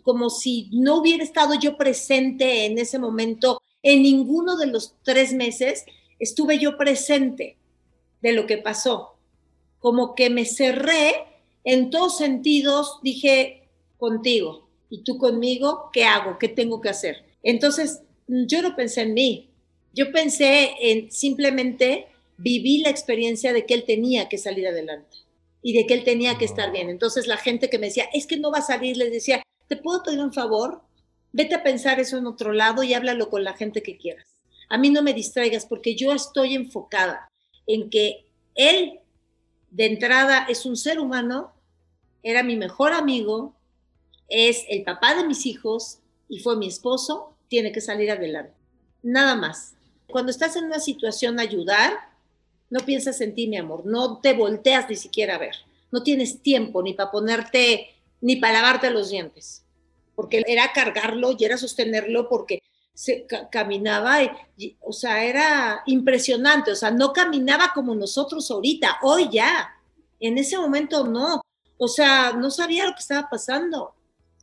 como 0.03 0.29
si 0.29 0.69
no 0.74 0.98
hubiera 0.98 1.24
estado 1.24 1.53
yo 1.55 1.77
presente 1.77 2.65
en 2.65 2.77
ese 2.77 3.00
momento. 3.00 3.62
En 3.81 4.01
ninguno 4.01 4.57
de 4.57 4.67
los 4.67 4.95
tres 5.03 5.33
meses 5.33 5.86
estuve 6.19 6.60
yo 6.60 6.77
presente 6.77 7.57
de 8.22 8.33
lo 8.33 8.45
que 8.45 8.57
pasó. 8.57 9.15
Como 9.79 10.15
que 10.15 10.29
me 10.29 10.45
cerré 10.45 11.13
en 11.63 11.89
todos 11.89 12.17
sentidos, 12.17 13.00
dije 13.03 13.69
contigo 13.98 14.67
y 14.89 15.03
tú 15.03 15.17
conmigo, 15.17 15.89
¿qué 15.93 16.05
hago? 16.05 16.38
¿Qué 16.38 16.50
tengo 16.50 16.81
que 16.81 16.89
hacer? 16.89 17.25
Entonces, 17.41 18.01
yo 18.27 18.62
no 18.62 18.75
pensé 18.75 19.01
en 19.01 19.13
mí, 19.13 19.50
yo 19.93 20.12
pensé 20.12 20.72
en 20.79 21.12
simplemente 21.12 22.07
viví 22.37 22.79
la 22.79 22.89
experiencia 22.89 23.53
de 23.53 23.65
que 23.65 23.73
él 23.73 23.83
tenía 23.85 24.29
que 24.29 24.37
salir 24.37 24.67
adelante 24.67 25.17
y 25.61 25.73
de 25.73 25.87
que 25.87 25.93
él 25.93 26.03
tenía 26.03 26.37
que 26.37 26.45
estar 26.45 26.71
bien. 26.71 26.89
Entonces 26.89 27.27
la 27.27 27.37
gente 27.37 27.69
que 27.69 27.79
me 27.79 27.87
decía, 27.87 28.09
es 28.13 28.27
que 28.27 28.37
no 28.37 28.51
va 28.51 28.59
a 28.59 28.63
salir, 28.63 28.97
les 28.97 29.11
decía, 29.11 29.43
¿te 29.67 29.77
puedo 29.77 30.03
pedir 30.03 30.19
un 30.19 30.33
favor? 30.33 30.81
Vete 31.31 31.55
a 31.55 31.63
pensar 31.63 31.99
eso 31.99 32.17
en 32.17 32.27
otro 32.27 32.51
lado 32.51 32.83
y 32.83 32.93
háblalo 32.93 33.29
con 33.29 33.43
la 33.43 33.53
gente 33.53 33.81
que 33.81 33.97
quieras. 33.97 34.41
A 34.69 34.77
mí 34.77 34.89
no 34.89 35.01
me 35.01 35.13
distraigas 35.13 35.65
porque 35.65 35.95
yo 35.95 36.13
estoy 36.13 36.55
enfocada 36.55 37.27
en 37.67 37.89
que 37.89 38.25
él 38.55 38.99
de 39.71 39.85
entrada 39.85 40.45
es 40.49 40.65
un 40.65 40.77
ser 40.77 40.99
humano, 40.99 41.53
era 42.21 42.43
mi 42.43 42.55
mejor 42.55 42.93
amigo, 42.93 43.55
es 44.29 44.65
el 44.69 44.83
papá 44.83 45.15
de 45.15 45.25
mis 45.25 45.45
hijos 45.45 45.99
y 46.29 46.39
fue 46.39 46.57
mi 46.57 46.67
esposo, 46.67 47.35
tiene 47.47 47.71
que 47.71 47.81
salir 47.81 48.11
adelante. 48.11 48.53
Nada 49.01 49.35
más. 49.35 49.75
Cuando 50.07 50.31
estás 50.31 50.55
en 50.55 50.65
una 50.65 50.79
situación 50.79 51.39
ayudar, 51.39 52.12
no 52.73 52.79
piensas 52.79 53.21
en 53.21 53.35
ti, 53.35 53.47
mi 53.47 53.57
amor, 53.57 53.85
no 53.85 54.19
te 54.19 54.33
volteas 54.33 54.89
ni 54.89 54.95
siquiera 54.95 55.35
a 55.35 55.37
ver, 55.37 55.53
no 55.91 56.01
tienes 56.01 56.41
tiempo 56.41 56.81
ni 56.81 56.95
para 56.95 57.11
ponerte, 57.11 57.87
ni 58.19 58.37
para 58.37 58.53
lavarte 58.53 58.89
los 58.89 59.11
dientes, 59.11 59.63
porque 60.15 60.41
era 60.47 60.73
cargarlo 60.73 61.35
y 61.37 61.45
era 61.45 61.55
sostenerlo 61.55 62.27
porque 62.27 62.63
se 62.95 63.27
caminaba, 63.51 64.23
y, 64.57 64.75
o 64.81 64.91
sea, 64.91 65.23
era 65.23 65.83
impresionante, 65.85 66.71
o 66.71 66.75
sea, 66.75 66.89
no 66.89 67.13
caminaba 67.13 67.73
como 67.75 67.93
nosotros 67.93 68.49
ahorita, 68.49 68.97
hoy 69.03 69.29
ya, 69.31 69.69
en 70.19 70.39
ese 70.39 70.57
momento 70.57 71.05
no, 71.05 71.43
o 71.77 71.87
sea, 71.87 72.33
no 72.33 72.49
sabía 72.49 72.87
lo 72.87 72.93
que 72.93 73.01
estaba 73.01 73.29
pasando. 73.29 73.93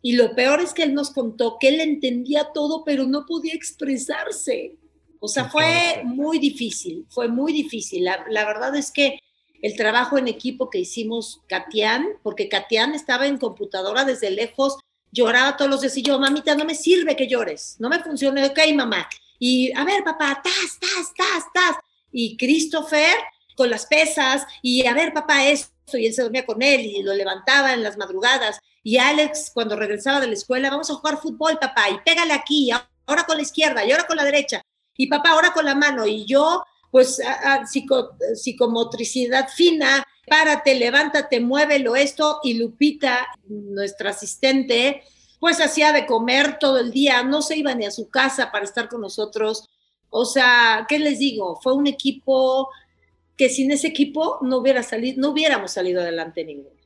Y 0.03 0.13
lo 0.13 0.35
peor 0.37 0.61
es 0.61 0.73
que 0.73 0.85
él 0.85 0.95
nos 0.95 1.11
contó 1.11 1.59
que 1.61 1.69
él 1.69 1.81
entendía 1.81 2.53
todo, 2.55 2.85
pero 2.85 3.07
no 3.07 3.27
podía 3.27 3.55
expresarse. 3.55 4.77
O 5.21 5.29
sea, 5.29 5.51
fue 5.51 6.03
muy 6.05 6.39
difícil, 6.39 7.07
fue 7.11 7.29
muy 7.29 7.53
difícil. 7.53 8.05
La, 8.05 8.45
verdad 8.47 8.75
es 8.75 8.91
que 8.91 9.21
el 9.61 9.77
trabajo 9.77 10.17
en 10.17 10.29
equipo 10.29 10.71
que 10.71 10.79
hicimos 10.79 11.43
Katian, 11.47 12.07
porque 12.23 12.49
Katian 12.49 12.95
estaba 12.95 13.27
en 13.27 13.37
computadora 13.37 14.05
desde 14.07 14.31
lejos, 14.31 14.79
lloraba 15.13 15.59
todos 15.59 15.71
los 15.71 15.83
días 15.83 15.97
y 15.99 16.03
yo, 16.03 16.19
mamita, 16.19 16.55
no 16.55 16.65
me 16.65 16.75
sirve 16.75 17.17
que 17.17 17.29
llores, 17.29 17.77
no 17.79 17.91
me 17.91 18.03
funciona, 18.03 18.47
ok, 18.47 18.59
mamá. 18.75 19.09
Y 19.39 19.71
a 19.77 19.85
ver, 19.85 20.03
papá, 20.03 20.41
tas, 20.43 20.79
tas, 20.81 21.13
tas, 21.15 21.45
tas. 21.53 21.77
Y 22.11 22.39
Christopher 22.39 23.15
con 23.57 23.69
las 23.69 23.85
pesas, 23.85 24.47
y 24.63 24.87
a 24.87 24.95
ver, 24.95 25.13
papá, 25.13 25.47
esto, 25.47 25.99
y 25.99 26.07
él 26.07 26.15
se 26.15 26.23
dormía 26.23 26.47
con 26.47 26.63
él 26.63 26.81
y 26.81 27.03
lo 27.03 27.13
levantaba 27.13 27.75
en 27.75 27.83
las 27.83 27.99
madrugadas. 27.99 28.59
Y 28.83 28.97
Alex, 28.97 29.51
cuando 29.53 29.77
regresaba 29.77 30.19
de 30.19 30.29
la 30.29 30.33
escuela, 30.33 30.71
vamos 30.71 30.91
a 30.91 30.95
jugar 30.95 31.21
fútbol, 31.21 31.59
papá, 31.61 31.91
y 31.91 31.99
pégale 32.03 32.33
aquí, 32.33 32.71
ahora 33.05 33.25
con 33.25 33.37
la 33.37 33.43
izquierda, 33.43 33.85
y 33.85 33.93
ahora 33.93 34.07
con 34.07 34.17
la 34.17 34.25
derecha, 34.25 34.63
y 35.03 35.07
papá, 35.07 35.31
ahora 35.31 35.53
con 35.55 35.65
la 35.65 35.75
mano. 35.75 36.07
Y 36.07 36.27
yo, 36.27 36.63
pues, 36.91 37.23
a, 37.25 37.65
psicomotricidad 38.35 39.49
fina, 39.49 40.07
párate, 40.29 40.75
levántate, 40.75 41.41
muévelo 41.41 41.97
esto. 41.97 42.39
Y 42.43 42.55
Lupita, 42.55 43.27
nuestra 43.49 44.11
asistente, 44.11 45.03
pues 45.39 45.59
hacía 45.63 45.95
de 45.95 46.05
comer 46.05 46.59
todo 46.59 46.79
el 46.79 46.91
día, 46.91 47.23
no 47.23 47.41
se 47.41 47.57
iba 47.57 47.75
ni 47.75 47.87
a 47.87 47.91
su 47.91 48.11
casa 48.11 48.53
para 48.53 48.67
estar 48.67 48.91
con 48.91 49.01
nosotros. 49.01 49.71
O 50.11 50.27
sea, 50.27 50.85
¿qué 50.87 50.99
les 50.99 51.19
digo? 51.19 51.59
Fue 51.63 51.73
un 51.73 51.87
equipo 51.87 52.69
que 53.39 53.49
sin 53.49 53.71
ese 53.71 53.87
equipo 53.87 54.37
no 54.43 54.59
hubiera 54.59 54.83
salido, 54.83 55.19
no 55.19 55.31
hubiéramos 55.31 55.71
salido 55.71 56.03
adelante 56.03 56.45
ninguno. 56.45 56.79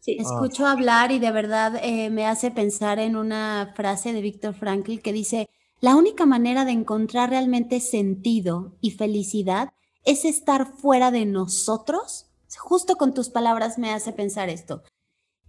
Sí. 0.00 0.18
Escucho 0.20 0.66
hablar 0.66 1.10
y 1.10 1.18
de 1.18 1.30
verdad 1.30 1.80
eh, 1.82 2.10
me 2.10 2.26
hace 2.26 2.50
pensar 2.50 2.98
en 2.98 3.16
una 3.16 3.72
frase 3.74 4.12
de 4.12 4.20
Víctor 4.20 4.52
Frankl 4.52 4.98
que 4.98 5.14
dice, 5.14 5.48
la 5.84 5.96
única 5.96 6.24
manera 6.24 6.64
de 6.64 6.72
encontrar 6.72 7.28
realmente 7.28 7.78
sentido 7.78 8.74
y 8.80 8.92
felicidad 8.92 9.74
es 10.06 10.24
estar 10.24 10.78
fuera 10.78 11.10
de 11.10 11.26
nosotros. 11.26 12.30
Justo 12.56 12.96
con 12.96 13.12
tus 13.12 13.28
palabras 13.28 13.76
me 13.76 13.92
hace 13.92 14.14
pensar 14.14 14.48
esto. 14.48 14.82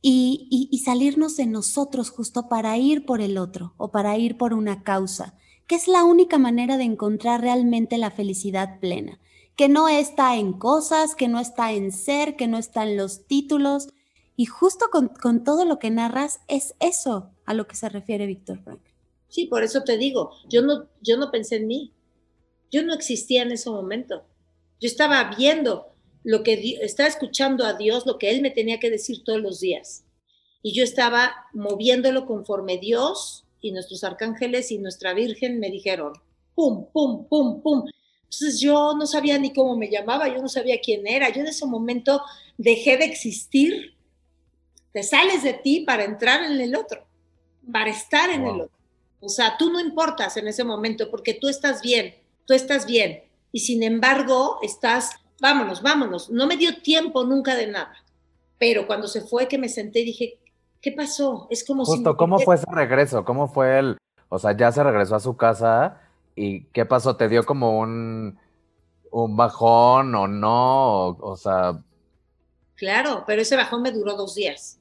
Y, 0.01 0.67
y, 0.69 0.79
salirnos 0.79 1.37
de 1.37 1.45
nosotros 1.45 2.09
justo 2.09 2.49
para 2.49 2.77
ir 2.77 3.05
por 3.05 3.21
el 3.21 3.37
otro 3.37 3.75
o 3.77 3.91
para 3.91 4.17
ir 4.17 4.37
por 4.37 4.53
una 4.53 4.83
causa, 4.83 5.35
que 5.67 5.75
es 5.75 5.87
la 5.87 6.03
única 6.03 6.37
manera 6.37 6.75
de 6.75 6.83
encontrar 6.83 7.39
realmente 7.39 7.97
la 7.97 8.11
felicidad 8.11 8.81
plena, 8.81 9.21
que 9.55 9.69
no 9.69 9.87
está 9.87 10.35
en 10.35 10.51
cosas, 10.51 11.15
que 11.15 11.29
no 11.29 11.39
está 11.39 11.71
en 11.71 11.93
ser, 11.93 12.35
que 12.35 12.49
no 12.49 12.57
está 12.57 12.83
en 12.83 12.97
los 12.97 13.25
títulos. 13.25 13.87
Y 14.35 14.47
justo 14.47 14.87
con, 14.91 15.45
todo 15.45 15.63
lo 15.63 15.79
que 15.79 15.91
narras 15.91 16.41
es 16.49 16.75
eso 16.81 17.31
a 17.45 17.53
lo 17.53 17.67
que 17.67 17.77
se 17.77 17.87
refiere 17.87 18.25
Víctor 18.25 18.59
Frank. 18.59 18.81
Sí, 19.29 19.47
por 19.47 19.63
eso 19.63 19.83
te 19.83 19.97
digo, 19.97 20.31
yo 20.49 20.61
no, 20.61 20.87
yo 21.01 21.17
no 21.17 21.31
pensé 21.31 21.57
en 21.57 21.67
mí. 21.67 21.93
Yo 22.71 22.83
no 22.83 22.93
existía 22.93 23.43
en 23.43 23.51
ese 23.51 23.69
momento. 23.69 24.23
Yo 24.79 24.87
estaba 24.87 25.35
viendo 25.35 25.93
lo 26.23 26.43
que 26.43 26.79
estaba 26.81 27.07
escuchando 27.07 27.65
a 27.65 27.73
Dios, 27.73 28.05
lo 28.05 28.17
que 28.17 28.31
Él 28.31 28.41
me 28.41 28.49
tenía 28.49 28.79
que 28.79 28.89
decir 28.89 29.23
todos 29.23 29.39
los 29.39 29.59
días. 29.59 30.05
Y 30.61 30.73
yo 30.73 30.83
estaba 30.83 31.35
moviéndolo 31.53 32.25
conforme 32.25 32.79
Dios 32.79 33.45
y 33.61 33.71
nuestros 33.71 34.03
arcángeles 34.03 34.71
y 34.71 34.79
nuestra 34.79 35.13
Virgen 35.13 35.59
me 35.59 35.69
dijeron, 35.69 36.13
pum, 36.55 36.87
pum, 36.91 37.27
pum, 37.27 37.61
pum. 37.61 37.85
Entonces 38.23 38.59
yo 38.59 38.95
no 38.97 39.05
sabía 39.05 39.37
ni 39.37 39.53
cómo 39.53 39.77
me 39.77 39.89
llamaba, 39.89 40.27
yo 40.27 40.41
no 40.41 40.49
sabía 40.49 40.81
quién 40.81 41.05
era. 41.05 41.29
Yo 41.29 41.41
en 41.41 41.47
ese 41.47 41.65
momento 41.65 42.21
dejé 42.57 42.97
de 42.97 43.05
existir. 43.05 43.95
Te 44.91 45.03
sales 45.03 45.43
de 45.43 45.53
ti 45.53 45.81
para 45.81 46.05
entrar 46.05 46.43
en 46.43 46.59
el 46.59 46.75
otro, 46.75 47.07
para 47.71 47.91
estar 47.91 48.29
en 48.29 48.45
el 48.45 48.61
otro. 48.61 48.74
O 49.25 49.29
sea, 49.29 49.57
tú 49.57 49.71
no 49.71 49.79
importas 49.79 50.37
en 50.37 50.47
ese 50.47 50.63
momento 50.63 51.09
porque 51.09 51.33
tú 51.33 51.49
estás 51.49 51.81
bien, 51.81 52.15
tú 52.45 52.53
estás 52.53 52.85
bien. 52.85 53.23
Y 53.51 53.59
sin 53.59 53.81
embargo, 53.81 54.59
estás, 54.61 55.11
vámonos, 55.41 55.81
vámonos. 55.81 56.29
No 56.29 56.45
me 56.45 56.57
dio 56.57 56.81
tiempo 56.81 57.23
nunca 57.23 57.55
de 57.55 57.67
nada. 57.67 57.95
Pero 58.59 58.85
cuando 58.85 59.07
se 59.07 59.21
fue 59.21 59.47
que 59.47 59.57
me 59.57 59.67
senté 59.67 59.99
dije, 59.99 60.39
¿qué 60.79 60.91
pasó? 60.91 61.47
Es 61.49 61.65
como 61.65 61.85
Justo, 61.85 62.15
¿cómo 62.15 62.37
fue 62.39 62.55
ese 62.55 62.65
regreso? 62.71 63.25
¿Cómo 63.25 63.47
fue 63.47 63.79
el, 63.79 63.97
o 64.29 64.37
sea, 64.37 64.55
ya 64.55 64.71
se 64.71 64.83
regresó 64.83 65.15
a 65.15 65.19
su 65.19 65.35
casa 65.35 66.01
y 66.35 66.65
qué 66.65 66.85
pasó? 66.85 67.15
¿Te 67.15 67.27
dio 67.27 67.43
como 67.45 67.79
un, 67.79 68.37
un 69.11 69.35
bajón 69.35 70.13
o 70.13 70.27
no? 70.27 71.07
o 71.07 71.35
sea... 71.35 71.81
Claro, 72.75 73.23
pero 73.25 73.41
ese 73.41 73.55
bajón 73.55 73.81
me 73.81 73.91
duró 73.91 74.15
dos 74.15 74.35
días. 74.35 74.79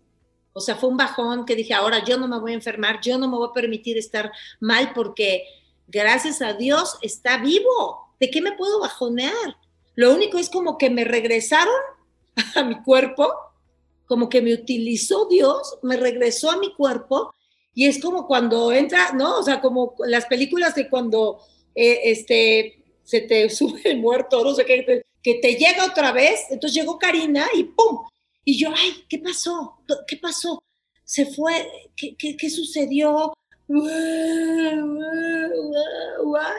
O 0.55 0.61
sea, 0.61 0.77
fue 0.77 0.89
un 0.89 0.97
bajón 0.97 1.45
que 1.45 1.57
dije, 1.57 1.75
ahora 1.75 2.05
yo 2.05 2.17
no 2.17 2.29
me 2.29 2.39
voy 2.39 2.53
a 2.53 2.55
enfermar, 2.55 3.01
yo 3.01 3.19
no 3.19 3.29
me 3.29 3.37
voy 3.37 3.49
a 3.51 3.53
permitir 3.53 3.99
estar 3.99 4.31
mal 4.61 4.93
porque 4.95 5.45
gracias 5.89 6.41
a 6.41 6.55
Dios 6.55 6.97
está 7.03 7.39
vivo. 7.39 8.15
¿De 8.21 8.31
qué 8.31 8.41
me 8.41 8.53
puedo 8.53 8.81
bajonear? 8.81 9.57
Lo 9.97 10.15
único 10.15 10.39
es 10.39 10.49
como 10.49 10.79
que 10.79 10.91
me 10.91 11.05
regresaron 11.05 11.75
a 12.55 12.63
mi 12.63 12.81
cuerpo, 12.83 13.33
como 14.07 14.29
que 14.29 14.43
me 14.43 14.55
utilizó 14.55 15.27
Dios, 15.27 15.79
me 15.83 15.97
regresó 15.97 16.53
a 16.53 16.57
mi 16.57 16.73
cuerpo 16.73 17.35
y 17.75 17.87
es 17.87 18.01
como 18.01 18.29
cuando 18.29 18.73
entra, 18.73 19.13
¿no? 19.13 19.39
O 19.39 19.43
sea, 19.43 19.61
como 19.61 19.97
las 20.07 20.27
películas 20.27 20.77
de 20.77 20.89
cuando 20.89 21.41
eh, 21.75 22.01
este, 22.05 22.85
se 23.03 23.23
te 23.23 23.51
sube 23.51 23.81
el 23.85 23.99
muerto, 23.99 24.45
no 24.45 24.55
sé 24.55 24.65
qué, 24.65 25.05
que 25.21 25.35
te 25.35 25.57
llega 25.57 25.87
otra 25.87 26.13
vez, 26.13 26.43
entonces 26.51 26.81
llegó 26.81 26.99
Karina 26.99 27.47
y 27.55 27.65
¡pum! 27.65 28.05
Y 28.45 28.59
yo, 28.59 28.71
ay, 28.77 29.05
¿qué 29.09 29.19
pasó? 29.19 29.79
¿Qué 30.07 30.19
pasó? 30.19 30.63
Se 31.05 31.27
fue, 31.27 31.91
¿qué, 31.97 32.15
qué, 32.17 32.51
sucedió? 32.51 33.33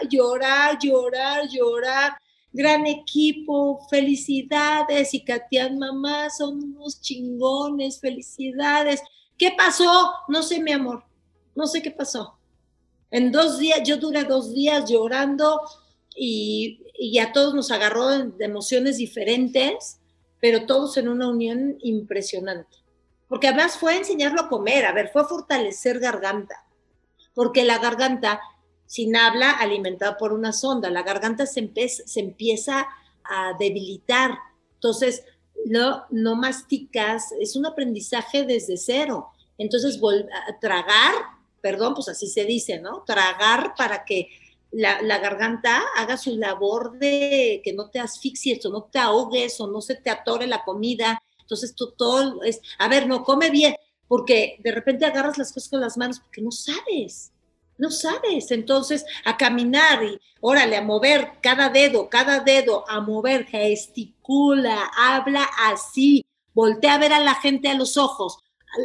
Llorar, 0.09 0.77
llorar, 0.81 1.47
llorar. 1.47 2.17
Gran 2.51 2.87
equipo, 2.87 3.85
felicidades. 3.89 5.13
Y 5.13 5.23
Katian, 5.23 5.77
mamá, 5.77 6.29
son 6.29 6.63
unos 6.63 7.01
chingones, 7.01 7.99
felicidades. 7.99 9.01
¿Qué 9.37 9.51
pasó? 9.55 10.11
No 10.27 10.41
sé, 10.41 10.59
mi 10.59 10.71
amor, 10.71 11.03
no 11.53 11.67
sé 11.67 11.81
qué 11.81 11.91
pasó. 11.91 12.39
En 13.11 13.31
dos 13.31 13.59
días, 13.59 13.81
yo 13.83 13.97
duré 13.97 14.23
dos 14.23 14.53
días 14.53 14.89
llorando 14.89 15.61
y, 16.15 16.79
y 16.97 17.19
a 17.19 17.31
todos 17.31 17.53
nos 17.53 17.69
agarró 17.69 18.07
de 18.09 18.45
emociones 18.45 18.97
diferentes 18.97 19.99
pero 20.45 20.67
todos 20.67 20.95
en 20.97 21.07
una 21.07 21.27
unión 21.27 21.79
impresionante. 21.81 22.77
Porque 23.27 23.47
además 23.47 23.79
fue 23.79 23.97
enseñarlo 23.97 24.41
a 24.41 24.47
comer, 24.47 24.85
a 24.85 24.91
ver, 24.91 25.09
fue 25.11 25.27
fortalecer 25.27 25.97
garganta, 25.97 26.67
porque 27.33 27.63
la 27.63 27.79
garganta, 27.79 28.39
sin 28.85 29.15
habla, 29.15 29.49
alimentada 29.49 30.17
por 30.17 30.33
una 30.33 30.53
sonda, 30.53 30.91
la 30.91 31.01
garganta 31.01 31.47
se, 31.47 31.67
se 31.87 32.19
empieza 32.19 32.87
a 33.23 33.53
debilitar. 33.57 34.37
Entonces, 34.75 35.23
no, 35.65 36.05
no 36.11 36.35
masticas, 36.35 37.31
es 37.39 37.55
un 37.55 37.65
aprendizaje 37.65 38.43
desde 38.43 38.77
cero. 38.77 39.31
Entonces, 39.57 39.99
tragar, 40.61 41.15
perdón, 41.59 41.95
pues 41.95 42.07
así 42.07 42.27
se 42.27 42.45
dice, 42.45 42.79
¿no? 42.79 43.01
Tragar 43.01 43.73
para 43.75 44.05
que 44.05 44.29
la, 44.71 45.19
garganta 45.19 45.81
haga 45.95 46.17
su 46.17 46.35
labor 46.37 46.97
de 46.99 47.61
que 47.63 47.73
no 47.73 47.89
te 47.89 47.99
asfixies 47.99 48.65
o 48.65 48.69
no 48.69 48.83
te 48.83 48.99
ahogues 48.99 49.59
o 49.61 49.67
no 49.67 49.81
se 49.81 49.95
te 49.95 50.09
atore 50.09 50.47
la 50.47 50.63
comida. 50.63 51.21
Entonces 51.39 51.75
tú 51.75 51.93
todo 51.97 52.43
es, 52.43 52.61
a 52.79 52.87
ver, 52.87 53.07
no 53.07 53.23
come 53.23 53.49
bien, 53.49 53.75
porque 54.07 54.57
de 54.63 54.71
repente 54.71 55.05
agarras 55.05 55.37
las 55.37 55.53
cosas 55.53 55.69
con 55.69 55.81
las 55.81 55.97
manos 55.97 56.19
porque 56.19 56.41
no 56.41 56.51
sabes, 56.51 57.31
no 57.77 57.89
sabes. 57.91 58.51
Entonces 58.51 59.05
a 59.23 59.37
caminar 59.37 60.03
y 60.03 60.19
órale, 60.41 60.77
a 60.77 60.81
mover 60.81 61.33
cada 61.41 61.69
dedo, 61.69 62.09
cada 62.09 62.39
dedo, 62.39 62.83
a 62.89 62.99
mover, 62.99 63.45
gesticula, 63.45 64.91
habla 64.97 65.47
así, 65.71 66.25
voltea 66.53 66.95
a 66.95 66.99
ver 66.99 67.13
a 67.13 67.19
la 67.19 67.35
gente 67.35 67.69
a 67.69 67.75
los 67.75 67.97
ojos, 67.97 68.39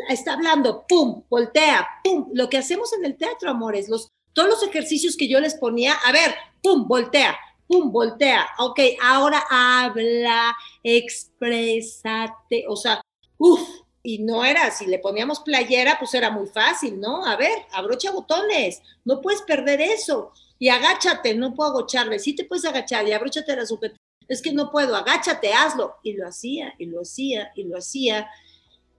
está 0.09 0.35
hablando, 0.35 0.87
pum, 0.87 1.25
voltea, 1.29 1.87
pum. 2.05 2.29
Lo 2.33 2.49
que 2.49 2.59
hacemos 2.59 2.93
en 2.93 3.05
el 3.05 3.17
teatro, 3.17 3.51
amores, 3.51 3.89
los 3.89 4.13
todos 4.33 4.49
los 4.49 4.63
ejercicios 4.63 5.17
que 5.17 5.29
yo 5.29 5.41
les 5.41 5.55
ponía, 5.55 5.95
a 5.95 6.13
ver, 6.13 6.35
pum, 6.63 6.87
voltea, 6.87 7.37
pum, 7.67 7.91
voltea, 7.91 8.47
ok, 8.59 8.81
ahora 9.03 9.45
habla, 9.51 10.57
exprésate, 10.83 12.65
o 12.69 12.77
sea, 12.77 13.01
uff, 13.39 13.61
y 14.03 14.19
no 14.19 14.45
era, 14.45 14.71
si 14.71 14.87
le 14.87 14.99
poníamos 14.99 15.41
playera, 15.41 15.97
pues 15.99 16.15
era 16.15 16.31
muy 16.31 16.47
fácil, 16.47 16.99
¿no? 16.99 17.25
A 17.27 17.37
ver, 17.37 17.53
abrocha 17.73 18.11
botones, 18.11 18.83
no 19.05 19.21
puedes 19.21 19.43
perder 19.43 19.81
eso. 19.81 20.33
Y 20.59 20.69
agáchate, 20.69 21.35
no 21.35 21.55
puedo 21.55 21.77
agacharme, 21.77 22.19
sí 22.19 22.35
te 22.35 22.45
puedes 22.45 22.65
agachar 22.65 23.07
y 23.07 23.13
abróchate 23.13 23.55
la 23.55 23.67
sujeta. 23.67 23.97
Es 24.27 24.41
que 24.41 24.53
no 24.53 24.71
puedo, 24.71 24.97
agáchate, 24.97 25.53
hazlo. 25.53 25.97
Y 26.03 26.15
lo 26.15 26.27
hacía, 26.27 26.75
y 26.79 26.87
lo 26.87 27.03
hacía, 27.03 27.51
y 27.55 27.65
lo 27.65 27.77
hacía. 27.77 28.31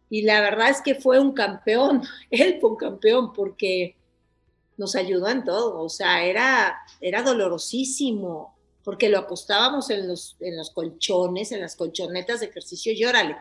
Y 0.09 0.23
la 0.23 0.41
verdad 0.41 0.69
es 0.69 0.81
que 0.81 0.93
fue 0.93 1.19
un 1.19 1.31
campeón, 1.33 2.03
él 2.29 2.57
fue 2.61 2.71
un 2.71 2.77
campeón, 2.77 3.33
porque 3.33 3.95
nos 4.81 4.95
ayudó 4.95 5.29
en 5.29 5.43
todo, 5.43 5.79
o 5.79 5.89
sea, 5.89 6.25
era, 6.25 6.75
era 7.01 7.21
dolorosísimo, 7.21 8.57
porque 8.83 9.09
lo 9.09 9.19
acostábamos 9.19 9.91
en 9.91 10.07
los, 10.07 10.37
en 10.39 10.57
los 10.57 10.71
colchones, 10.71 11.51
en 11.51 11.61
las 11.61 11.75
colchonetas 11.75 12.39
de 12.39 12.47
ejercicio, 12.47 12.91
y 12.91 13.05
órale, 13.05 13.37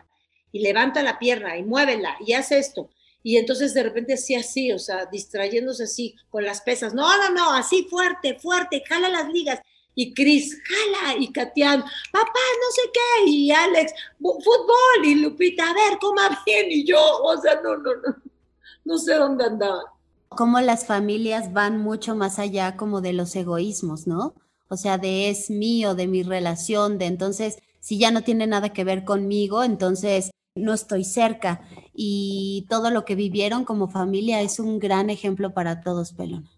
y 0.51 0.59
levanta 0.59 1.01
la 1.01 1.17
pierna, 1.17 1.57
y 1.57 1.63
muévela, 1.63 2.15
y 2.23 2.33
haz 2.33 2.51
esto. 2.51 2.91
Y 3.23 3.37
entonces 3.37 3.73
de 3.73 3.81
repente 3.81 4.13
hacía 4.13 4.41
así, 4.41 4.71
o 4.71 4.77
sea, 4.77 5.07
distrayéndose 5.07 5.85
así 5.85 6.15
con 6.29 6.45
las 6.45 6.61
pesas. 6.61 6.93
No, 6.93 7.17
no, 7.17 7.31
no, 7.31 7.53
así 7.53 7.87
fuerte, 7.89 8.37
fuerte, 8.37 8.83
jala 8.87 9.09
las 9.09 9.27
ligas. 9.33 9.61
Y 9.95 10.13
Cris, 10.13 10.59
jala, 10.63 11.17
y 11.17 11.31
Katian, 11.31 11.81
papá, 11.81 12.39
no 12.61 12.71
sé 12.71 12.81
qué, 12.93 13.31
y 13.31 13.51
Alex, 13.51 13.93
fútbol, 14.19 15.05
y 15.05 15.15
Lupita, 15.15 15.71
a 15.71 15.73
ver, 15.73 15.97
coma 15.99 16.43
bien, 16.45 16.67
y 16.69 16.85
yo, 16.85 17.01
o 17.23 17.35
sea, 17.41 17.55
no, 17.63 17.77
no, 17.77 17.95
no, 17.95 18.15
no 18.85 18.97
sé 18.99 19.15
dónde 19.15 19.45
andaba 19.45 19.91
cómo 20.35 20.61
las 20.61 20.85
familias 20.85 21.51
van 21.53 21.81
mucho 21.81 22.15
más 22.15 22.39
allá 22.39 22.77
como 22.77 23.01
de 23.01 23.13
los 23.13 23.35
egoísmos, 23.35 24.07
¿no? 24.07 24.33
O 24.69 24.77
sea, 24.77 24.97
de 24.97 25.29
es 25.29 25.49
mío, 25.49 25.95
de 25.95 26.07
mi 26.07 26.23
relación, 26.23 26.97
de 26.97 27.05
entonces, 27.05 27.57
si 27.81 27.99
ya 27.99 28.11
no 28.11 28.23
tiene 28.23 28.47
nada 28.47 28.71
que 28.71 28.85
ver 28.85 29.03
conmigo, 29.03 29.63
entonces 29.63 30.31
no 30.55 30.73
estoy 30.73 31.03
cerca. 31.03 31.67
Y 31.93 32.65
todo 32.69 32.89
lo 32.91 33.03
que 33.03 33.15
vivieron 33.15 33.65
como 33.65 33.89
familia 33.89 34.41
es 34.41 34.59
un 34.59 34.79
gran 34.79 35.09
ejemplo 35.09 35.53
para 35.53 35.81
todos, 35.81 36.13
Pelona. 36.13 36.49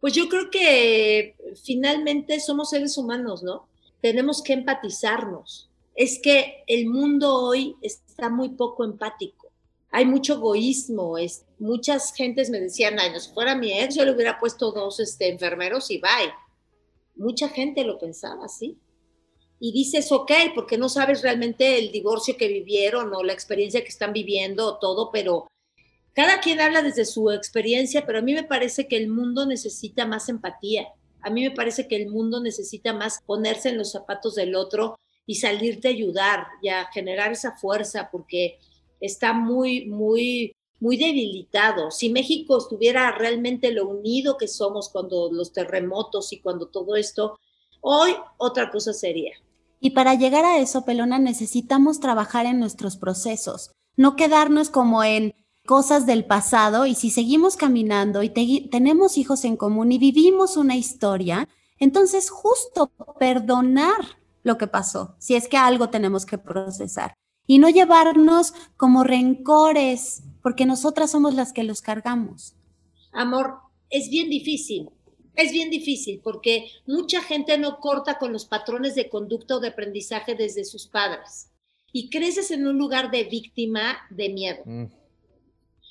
Pues 0.00 0.14
yo 0.14 0.28
creo 0.28 0.50
que 0.50 1.36
finalmente 1.62 2.40
somos 2.40 2.70
seres 2.70 2.96
humanos, 2.96 3.42
¿no? 3.42 3.68
Tenemos 4.00 4.42
que 4.42 4.54
empatizarnos. 4.54 5.68
Es 5.94 6.20
que 6.22 6.64
el 6.66 6.86
mundo 6.86 7.34
hoy 7.34 7.76
está 7.82 8.30
muy 8.30 8.50
poco 8.50 8.84
empático. 8.84 9.47
Hay 9.90 10.04
mucho 10.04 10.34
egoísmo. 10.34 11.18
Es, 11.18 11.44
muchas 11.58 12.12
gentes 12.14 12.50
me 12.50 12.60
decían, 12.60 12.98
ay, 12.98 13.10
no, 13.12 13.20
si 13.20 13.32
fuera 13.32 13.54
mi 13.54 13.72
ex, 13.72 13.94
yo 13.94 14.04
le 14.04 14.12
hubiera 14.12 14.38
puesto 14.38 14.72
dos 14.72 15.00
este, 15.00 15.28
enfermeros 15.28 15.90
y 15.90 15.98
bye. 15.98 16.32
Mucha 17.16 17.48
gente 17.48 17.84
lo 17.84 17.98
pensaba 17.98 18.44
así. 18.44 18.78
Y 19.60 19.72
dices, 19.72 20.12
ok, 20.12 20.30
porque 20.54 20.78
no 20.78 20.88
sabes 20.88 21.22
realmente 21.22 21.78
el 21.78 21.90
divorcio 21.90 22.36
que 22.36 22.48
vivieron 22.48 23.12
o 23.14 23.24
la 23.24 23.32
experiencia 23.32 23.82
que 23.82 23.88
están 23.88 24.12
viviendo 24.12 24.66
o 24.66 24.78
todo, 24.78 25.10
pero 25.10 25.48
cada 26.18 26.40
quien 26.40 26.60
habla 26.60 26.82
desde 26.82 27.04
su 27.04 27.30
experiencia, 27.30 28.04
pero 28.04 28.18
a 28.18 28.22
mí 28.22 28.34
me 28.34 28.44
parece 28.44 28.88
que 28.88 28.96
el 28.96 29.08
mundo 29.08 29.46
necesita 29.46 30.04
más 30.04 30.28
empatía. 30.28 30.88
A 31.20 31.30
mí 31.30 31.42
me 31.42 31.50
parece 31.50 31.88
que 31.88 31.96
el 31.96 32.08
mundo 32.08 32.40
necesita 32.40 32.92
más 32.92 33.20
ponerse 33.24 33.68
en 33.68 33.78
los 33.78 33.92
zapatos 33.92 34.34
del 34.34 34.54
otro 34.54 34.98
y 35.26 35.36
salirte 35.36 35.88
a 35.88 35.90
ayudar 35.92 36.46
y 36.62 36.70
a 36.70 36.86
generar 36.86 37.32
esa 37.32 37.56
fuerza, 37.56 38.08
porque 38.10 38.58
está 39.00 39.32
muy, 39.32 39.86
muy, 39.86 40.54
muy 40.80 40.96
debilitado. 40.96 41.90
Si 41.90 42.10
México 42.10 42.58
estuviera 42.58 43.10
realmente 43.12 43.72
lo 43.72 43.88
unido 43.88 44.36
que 44.36 44.48
somos 44.48 44.88
cuando 44.88 45.30
los 45.32 45.52
terremotos 45.52 46.32
y 46.32 46.40
cuando 46.40 46.68
todo 46.68 46.96
esto, 46.96 47.38
hoy 47.80 48.14
otra 48.36 48.70
cosa 48.70 48.92
sería. 48.92 49.32
Y 49.80 49.90
para 49.90 50.14
llegar 50.14 50.44
a 50.44 50.58
eso, 50.58 50.84
Pelona, 50.84 51.18
necesitamos 51.18 52.00
trabajar 52.00 52.46
en 52.46 52.58
nuestros 52.58 52.96
procesos, 52.96 53.70
no 53.96 54.16
quedarnos 54.16 54.70
como 54.70 55.04
en 55.04 55.34
cosas 55.66 56.06
del 56.06 56.24
pasado 56.24 56.86
y 56.86 56.94
si 56.94 57.10
seguimos 57.10 57.56
caminando 57.56 58.22
y 58.22 58.30
tenemos 58.70 59.18
hijos 59.18 59.44
en 59.44 59.56
común 59.56 59.92
y 59.92 59.98
vivimos 59.98 60.56
una 60.56 60.76
historia, 60.76 61.48
entonces 61.78 62.30
justo 62.30 62.90
perdonar 63.20 64.18
lo 64.42 64.56
que 64.56 64.66
pasó, 64.66 65.14
si 65.18 65.36
es 65.36 65.46
que 65.46 65.58
algo 65.58 65.90
tenemos 65.90 66.24
que 66.24 66.38
procesar 66.38 67.14
y 67.48 67.58
no 67.58 67.68
llevarnos 67.70 68.52
como 68.76 69.02
rencores, 69.02 70.22
porque 70.42 70.66
nosotras 70.66 71.10
somos 71.10 71.34
las 71.34 71.52
que 71.52 71.64
los 71.64 71.82
cargamos. 71.82 72.54
Amor, 73.10 73.56
es 73.90 74.10
bien 74.10 74.28
difícil, 74.28 74.90
es 75.34 75.50
bien 75.50 75.70
difícil 75.70 76.20
porque 76.22 76.70
mucha 76.86 77.22
gente 77.22 77.56
no 77.58 77.80
corta 77.80 78.18
con 78.18 78.32
los 78.32 78.44
patrones 78.44 78.94
de 78.94 79.08
conducta 79.08 79.56
o 79.56 79.60
de 79.60 79.68
aprendizaje 79.68 80.34
desde 80.34 80.64
sus 80.64 80.86
padres 80.86 81.50
y 81.90 82.10
creces 82.10 82.50
en 82.50 82.66
un 82.66 82.76
lugar 82.76 83.10
de 83.10 83.24
víctima 83.24 83.96
de 84.10 84.28
miedo. 84.28 84.62
Mm. 84.66 84.84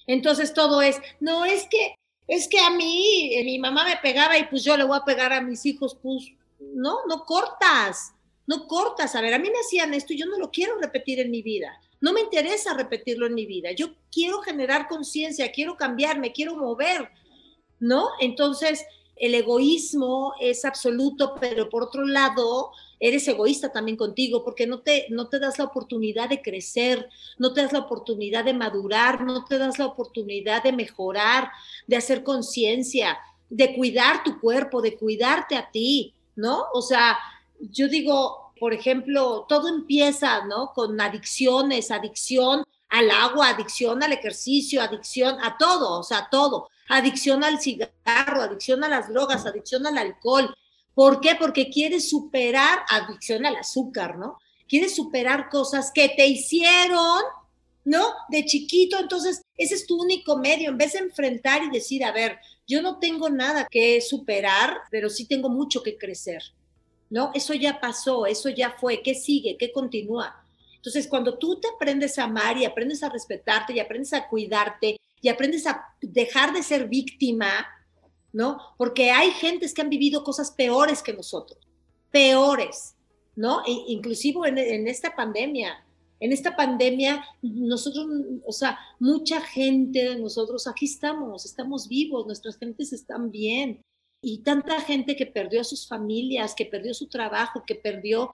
Entonces 0.06 0.54
todo 0.54 0.82
es, 0.82 1.02
no 1.20 1.44
es 1.44 1.68
que, 1.68 1.96
es 2.28 2.48
que 2.48 2.60
a 2.60 2.70
mí, 2.70 3.32
mi 3.44 3.58
mamá 3.58 3.84
me 3.84 3.98
pegaba 3.98 4.38
y 4.38 4.46
pues 4.46 4.64
yo 4.64 4.78
le 4.78 4.84
voy 4.84 4.98
a 4.98 5.06
pegar 5.06 5.34
a 5.34 5.42
mis 5.42 5.66
hijos, 5.66 5.98
pues 6.02 6.28
no, 6.60 7.00
no 7.08 7.26
cortas, 7.26 8.14
no 8.48 8.68
cortas. 8.68 9.16
A 9.16 9.22
ver, 9.22 9.34
a 9.34 9.40
mí 9.40 9.50
me 9.50 9.60
hacían 9.60 9.94
esto 9.94 10.14
y 10.14 10.18
yo 10.18 10.26
no 10.26 10.40
lo 10.40 10.50
quiero 10.50 10.80
repetir 10.80 11.20
en 11.20 11.30
mi 11.30 11.42
vida. 11.42 11.80
No 12.00 12.14
me 12.14 12.22
interesa 12.22 12.74
repetirlo 12.74 13.28
en 13.28 13.36
mi 13.36 13.46
vida. 13.46 13.72
Yo 13.72 13.90
quiero 14.12 14.42
generar 14.42 14.88
conciencia, 14.88 15.52
quiero 15.52 15.78
cambiar, 15.78 16.20
me 16.20 16.32
quiero 16.32 16.56
mover, 16.56 17.10
¿no? 17.80 18.10
Entonces, 18.20 18.86
el 19.16 19.36
egoísmo 19.36 20.34
es 20.40 20.64
absoluto, 20.64 21.36
pero 21.40 21.70
por 21.70 21.84
otro 21.84 22.06
lado, 22.06 22.72
eres 23.00 23.28
egoísta 23.28 23.72
también 23.72 23.98
contigo 23.98 24.44
porque 24.44 24.68
no 24.68 24.82
te, 24.82 25.08
no 25.10 25.28
te 25.28 25.40
das 25.40 25.58
la 25.58 25.66
oportunidad 25.66 26.30
de 26.30 26.42
crecer, 26.42 27.10
no 27.38 27.54
te 27.54 27.62
das 27.62 27.74
la 27.74 27.80
oportunidad 27.80 28.46
de 28.46 28.54
madurar, 28.54 29.24
no 29.24 29.46
te 29.46 29.58
das 29.58 29.80
la 29.80 29.88
oportunidad 29.88 30.64
de 30.64 30.72
mejorar, 30.72 31.52
de 31.88 31.98
hacer 31.98 32.24
conciencia, 32.24 33.18
de 33.50 33.76
cuidar 33.76 34.24
tu 34.24 34.40
cuerpo, 34.40 34.82
de 34.82 34.96
cuidarte 34.98 35.56
a 35.56 35.72
ti, 35.72 36.14
¿no? 36.36 36.66
O 36.74 36.82
sea, 36.82 37.18
yo 37.60 37.88
digo, 37.88 38.54
por 38.60 38.74
ejemplo, 38.74 39.46
todo 39.48 39.68
empieza, 39.70 40.46
¿no? 40.46 40.72
Con 40.74 41.00
adicciones, 41.00 41.92
adicción 41.92 42.64
al 42.90 43.12
agua, 43.12 43.50
adicción 43.50 44.02
al 44.04 44.14
ejercicio, 44.14 44.82
adicción 44.82 45.38
a 45.44 45.58
todo, 45.58 46.00
o 46.00 46.04
sea, 46.04 46.28
todo. 46.32 46.70
Adicción 46.90 47.44
al 47.44 47.60
cigarro, 47.60 48.42
adicción 48.42 48.84
a 48.84 48.90
las 48.90 49.10
drogas, 49.10 49.46
adicción 49.46 49.86
al 49.86 49.98
alcohol, 49.98 50.54
¿Por 50.98 51.22
qué? 51.22 51.36
Porque 51.36 51.70
quieres 51.70 52.10
superar 52.10 52.80
adicción 52.90 53.46
al 53.46 53.56
azúcar, 53.58 54.18
¿no? 54.18 54.40
Quieres 54.68 54.96
superar 54.96 55.48
cosas 55.48 55.92
que 55.94 56.10
te 56.10 56.26
hicieron, 56.26 57.22
¿no? 57.86 58.04
De 58.30 58.44
chiquito, 58.46 58.98
entonces 58.98 59.44
ese 59.58 59.76
es 59.76 59.86
tu 59.86 60.02
único 60.02 60.38
medio, 60.38 60.72
en 60.72 60.78
vez 60.80 60.94
de 60.94 61.00
enfrentar 61.00 61.62
y 61.62 61.70
decir, 61.70 62.04
a 62.04 62.12
ver, 62.12 62.40
yo 62.66 62.82
no 62.82 62.98
tengo 62.98 63.30
nada 63.30 63.68
que 63.70 64.02
superar, 64.02 64.80
pero 64.90 65.12
sí 65.12 65.28
tengo 65.28 65.50
mucho 65.50 65.84
que 65.84 66.00
crecer, 66.00 66.42
¿no? 67.10 67.32
Eso 67.34 67.54
ya 67.54 67.80
pasó, 67.80 68.26
eso 68.26 68.50
ya 68.50 68.72
fue, 68.72 69.02
¿qué 69.02 69.16
sigue? 69.16 69.58
¿Qué 69.58 69.72
continúa? 69.72 70.44
Entonces, 70.76 71.08
cuando 71.08 71.38
tú 71.38 71.60
te 71.60 71.68
aprendes 71.68 72.18
a 72.18 72.26
amar 72.26 72.58
y 72.58 72.66
aprendes 72.66 73.04
a 73.04 73.10
respetarte 73.10 73.74
y 73.74 73.80
aprendes 73.80 74.14
a 74.14 74.28
cuidarte 74.28 74.98
y 75.22 75.30
aprendes 75.30 75.66
a 75.68 75.84
dejar 76.02 76.54
de 76.54 76.64
ser 76.64 76.88
víctima, 76.88 77.68
¿no? 78.32 78.60
Porque 78.78 79.12
hay 79.12 79.32
gentes 79.32 79.74
que 79.74 79.82
han 79.82 79.90
vivido 79.90 80.24
cosas 80.24 80.52
peores 80.52 81.02
que 81.02 81.14
nosotros, 81.14 81.60
peores, 82.12 82.96
¿no? 83.36 83.62
E 83.66 83.72
inclusive 83.88 84.48
en, 84.48 84.88
esta 84.88 85.16
pandemia, 85.16 85.84
en 86.20 86.32
esta 86.32 86.56
pandemia, 86.56 87.24
nosotros, 87.42 88.08
o 88.46 88.52
sea, 88.52 88.80
mucha 89.00 89.42
gente 89.42 90.10
de 90.10 90.16
nosotros, 90.18 90.68
aquí 90.68 90.86
estamos, 90.86 91.46
estamos 91.46 91.88
vivos, 91.88 92.26
nuestras 92.26 92.58
gentes 92.58 92.94
están 92.94 93.32
bien. 93.32 93.82
Y 94.22 94.40
tanta 94.40 94.82
gente 94.82 95.16
que 95.16 95.26
perdió 95.26 95.62
a 95.62 95.64
sus 95.64 95.88
familias, 95.88 96.56
que 96.56 96.66
perdió 96.66 96.94
su 96.94 97.08
trabajo, 97.08 97.64
que 97.66 97.76
perdió 97.76 98.34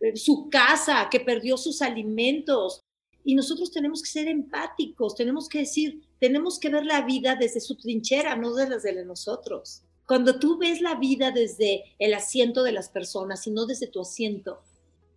eh, 0.00 0.16
su 0.16 0.48
casa, 0.50 1.08
que 1.10 1.20
perdió 1.20 1.56
sus 1.56 1.82
alimentos. 1.82 2.82
Y 3.24 3.34
nosotros 3.34 3.70
tenemos 3.70 4.02
que 4.02 4.10
ser 4.10 4.28
empáticos, 4.28 5.14
tenemos 5.14 5.48
que 5.48 5.60
decir, 5.60 6.02
tenemos 6.18 6.58
que 6.58 6.70
ver 6.70 6.86
la 6.86 7.02
vida 7.02 7.36
desde 7.36 7.60
su 7.60 7.76
trinchera, 7.76 8.34
no 8.34 8.54
desde 8.54 8.92
la 8.92 9.00
de 9.00 9.04
nosotros. 9.04 9.82
Cuando 10.06 10.40
tú 10.40 10.58
ves 10.58 10.80
la 10.80 10.96
vida 10.96 11.30
desde 11.30 11.84
el 11.98 12.14
asiento 12.14 12.62
de 12.64 12.72
las 12.72 12.88
personas 12.88 13.46
y 13.46 13.50
no 13.52 13.66
desde 13.66 13.86
tu 13.86 14.00
asiento, 14.00 14.60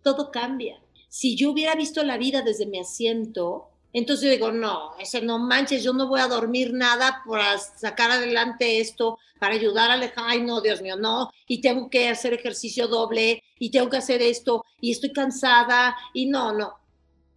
todo 0.02 0.30
cambia. 0.30 0.80
Si 1.08 1.34
yo 1.34 1.50
hubiera 1.50 1.74
visto 1.74 2.04
la 2.04 2.18
vida 2.18 2.42
desde 2.42 2.66
mi 2.66 2.78
asiento, 2.78 3.70
entonces 4.00 4.28
digo, 4.28 4.50
no, 4.50 4.96
ese 4.98 5.22
no 5.22 5.38
manches, 5.38 5.84
yo 5.84 5.92
no 5.92 6.08
voy 6.08 6.18
a 6.18 6.26
dormir 6.26 6.74
nada 6.74 7.22
para 7.24 7.56
sacar 7.58 8.10
adelante 8.10 8.80
esto, 8.80 9.18
para 9.38 9.54
ayudar 9.54 9.88
a 9.88 9.94
Alejandro. 9.94 10.32
Ay, 10.32 10.42
no, 10.42 10.60
Dios 10.60 10.82
mío, 10.82 10.96
no. 10.96 11.30
Y 11.46 11.60
tengo 11.60 11.88
que 11.88 12.08
hacer 12.08 12.34
ejercicio 12.34 12.88
doble, 12.88 13.44
y 13.56 13.70
tengo 13.70 13.88
que 13.88 13.98
hacer 13.98 14.20
esto, 14.20 14.64
y 14.80 14.90
estoy 14.90 15.12
cansada, 15.12 15.94
y 16.12 16.26
no, 16.26 16.52
no. 16.52 16.74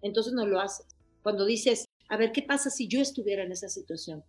Entonces 0.01 0.33
no 0.33 0.47
lo 0.47 0.59
haces. 0.59 0.87
Cuando 1.21 1.45
dices, 1.45 1.87
a 2.09 2.17
ver 2.17 2.31
qué 2.31 2.41
pasa 2.41 2.71
si 2.71 2.87
yo 2.87 3.01
estuviera 3.01 3.43
en 3.43 3.51
esa 3.51 3.69
situación. 3.69 4.23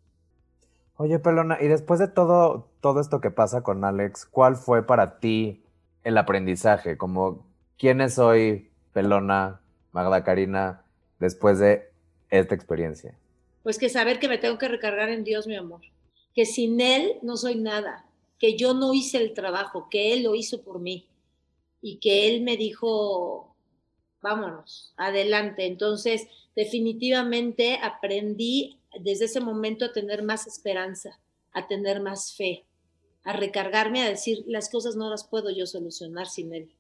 Oye, 0.96 1.18
Pelona, 1.18 1.56
y 1.62 1.68
después 1.68 1.98
de 1.98 2.08
todo, 2.08 2.68
todo 2.80 3.00
esto 3.00 3.22
que 3.22 3.30
pasa 3.30 3.62
con 3.62 3.84
Alex, 3.84 4.26
¿cuál 4.26 4.56
fue 4.56 4.86
para 4.86 5.18
ti 5.18 5.64
el 6.04 6.18
aprendizaje? 6.18 6.98
Como, 6.98 7.46
¿quién 7.78 8.02
es 8.02 8.18
hoy 8.18 8.70
Pelona, 8.92 9.62
Magda 9.92 10.24
Karina, 10.24 10.84
después 11.20 11.58
de 11.58 11.87
esta 12.30 12.54
experiencia? 12.54 13.16
Pues 13.62 13.78
que 13.78 13.88
saber 13.88 14.18
que 14.18 14.28
me 14.28 14.38
tengo 14.38 14.58
que 14.58 14.68
recargar 14.68 15.08
en 15.08 15.24
Dios, 15.24 15.46
mi 15.46 15.56
amor. 15.56 15.80
Que 16.34 16.46
sin 16.46 16.80
Él 16.80 17.18
no 17.22 17.36
soy 17.36 17.56
nada. 17.56 18.06
Que 18.38 18.56
yo 18.56 18.74
no 18.74 18.94
hice 18.94 19.18
el 19.18 19.34
trabajo, 19.34 19.88
que 19.90 20.12
Él 20.12 20.22
lo 20.22 20.34
hizo 20.34 20.62
por 20.62 20.80
mí. 20.80 21.08
Y 21.80 21.98
que 21.98 22.28
Él 22.28 22.42
me 22.42 22.56
dijo, 22.56 23.54
vámonos, 24.22 24.94
adelante. 24.96 25.66
Entonces, 25.66 26.28
definitivamente 26.54 27.78
aprendí 27.82 28.80
desde 29.00 29.26
ese 29.26 29.40
momento 29.40 29.84
a 29.84 29.92
tener 29.92 30.22
más 30.22 30.46
esperanza, 30.46 31.18
a 31.52 31.66
tener 31.66 32.00
más 32.00 32.34
fe, 32.34 32.64
a 33.24 33.32
recargarme, 33.32 34.02
a 34.02 34.08
decir, 34.08 34.44
las 34.46 34.70
cosas 34.70 34.96
no 34.96 35.10
las 35.10 35.24
puedo 35.24 35.50
yo 35.50 35.66
solucionar 35.66 36.26
sin 36.26 36.54
él. 36.54 36.74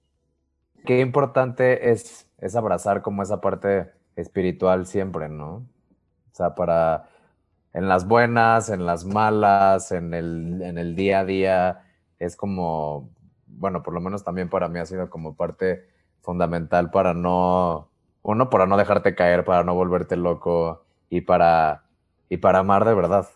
Qué 0.86 1.00
importante 1.00 1.90
es, 1.90 2.26
es 2.38 2.56
abrazar 2.56 3.02
como 3.02 3.22
esa 3.22 3.40
parte 3.40 3.90
espiritual 4.20 4.86
siempre, 4.86 5.28
¿no? 5.28 5.54
O 5.54 6.34
sea, 6.34 6.54
para 6.54 7.08
en 7.72 7.88
las 7.88 8.06
buenas, 8.06 8.70
en 8.70 8.86
las 8.86 9.04
malas, 9.04 9.92
en 9.92 10.12
el, 10.14 10.62
en 10.62 10.78
el 10.78 10.96
día 10.96 11.20
a 11.20 11.24
día, 11.24 11.84
es 12.18 12.36
como, 12.36 13.10
bueno, 13.46 13.82
por 13.82 13.94
lo 13.94 14.00
menos 14.00 14.24
también 14.24 14.48
para 14.48 14.68
mí 14.68 14.78
ha 14.80 14.86
sido 14.86 15.08
como 15.10 15.34
parte 15.34 15.86
fundamental 16.20 16.90
para 16.90 17.14
no, 17.14 17.88
uno, 18.22 18.50
para 18.50 18.66
no 18.66 18.76
dejarte 18.76 19.14
caer, 19.14 19.44
para 19.44 19.62
no 19.62 19.74
volverte 19.74 20.16
loco 20.16 20.82
y 21.08 21.20
para, 21.20 21.84
y 22.28 22.38
para 22.38 22.60
amar 22.60 22.84
de 22.84 22.94
verdad. 22.94 23.28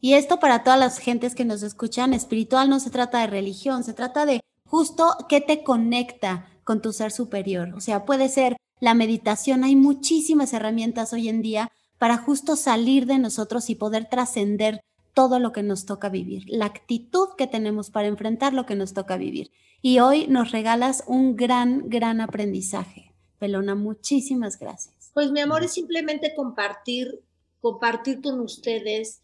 Y 0.00 0.14
esto 0.14 0.38
para 0.38 0.62
todas 0.62 0.78
las 0.78 0.98
gentes 0.98 1.34
que 1.34 1.44
nos 1.44 1.64
escuchan, 1.64 2.14
espiritual 2.14 2.70
no 2.70 2.78
se 2.78 2.90
trata 2.90 3.20
de 3.20 3.26
religión, 3.26 3.82
se 3.82 3.94
trata 3.94 4.26
de 4.26 4.40
justo 4.64 5.16
qué 5.28 5.40
te 5.40 5.64
conecta 5.64 6.46
con 6.62 6.80
tu 6.80 6.92
ser 6.92 7.10
superior. 7.10 7.70
O 7.74 7.80
sea, 7.80 8.04
puede 8.04 8.28
ser 8.28 8.56
la 8.80 8.94
meditación, 8.94 9.64
hay 9.64 9.76
muchísimas 9.76 10.52
herramientas 10.52 11.12
hoy 11.12 11.28
en 11.28 11.42
día 11.42 11.70
para 11.98 12.18
justo 12.18 12.56
salir 12.56 13.06
de 13.06 13.18
nosotros 13.18 13.70
y 13.70 13.74
poder 13.74 14.08
trascender 14.08 14.82
todo 15.14 15.40
lo 15.40 15.52
que 15.52 15.64
nos 15.64 15.84
toca 15.84 16.08
vivir, 16.08 16.44
la 16.46 16.66
actitud 16.66 17.30
que 17.36 17.48
tenemos 17.48 17.90
para 17.90 18.06
enfrentar 18.06 18.54
lo 18.54 18.66
que 18.66 18.76
nos 18.76 18.94
toca 18.94 19.16
vivir. 19.16 19.50
Y 19.82 19.98
hoy 19.98 20.28
nos 20.28 20.52
regalas 20.52 21.02
un 21.06 21.34
gran, 21.34 21.88
gran 21.88 22.20
aprendizaje. 22.20 23.12
Pelona, 23.38 23.74
muchísimas 23.74 24.58
gracias. 24.58 25.10
Pues 25.14 25.32
mi 25.32 25.40
amor 25.40 25.64
es 25.64 25.72
simplemente 25.72 26.34
compartir, 26.36 27.20
compartir 27.60 28.20
con 28.20 28.40
ustedes 28.40 29.20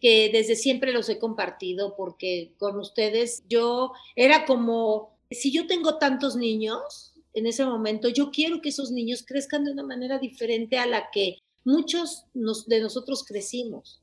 que 0.00 0.30
desde 0.32 0.54
siempre 0.54 0.92
los 0.92 1.08
he 1.08 1.18
compartido 1.18 1.96
porque 1.96 2.52
con 2.58 2.78
ustedes 2.78 3.42
yo 3.48 3.92
era 4.14 4.44
como, 4.44 5.10
si 5.30 5.52
yo 5.52 5.66
tengo 5.66 5.98
tantos 5.98 6.36
niños 6.36 7.15
en 7.36 7.46
ese 7.46 7.66
momento, 7.66 8.08
yo 8.08 8.30
quiero 8.30 8.62
que 8.62 8.70
esos 8.70 8.90
niños 8.90 9.22
crezcan 9.22 9.62
de 9.62 9.72
una 9.72 9.82
manera 9.82 10.18
diferente 10.18 10.78
a 10.78 10.86
la 10.86 11.10
que 11.10 11.36
muchos 11.64 12.24
de 12.32 12.80
nosotros 12.80 13.24
crecimos. 13.24 14.00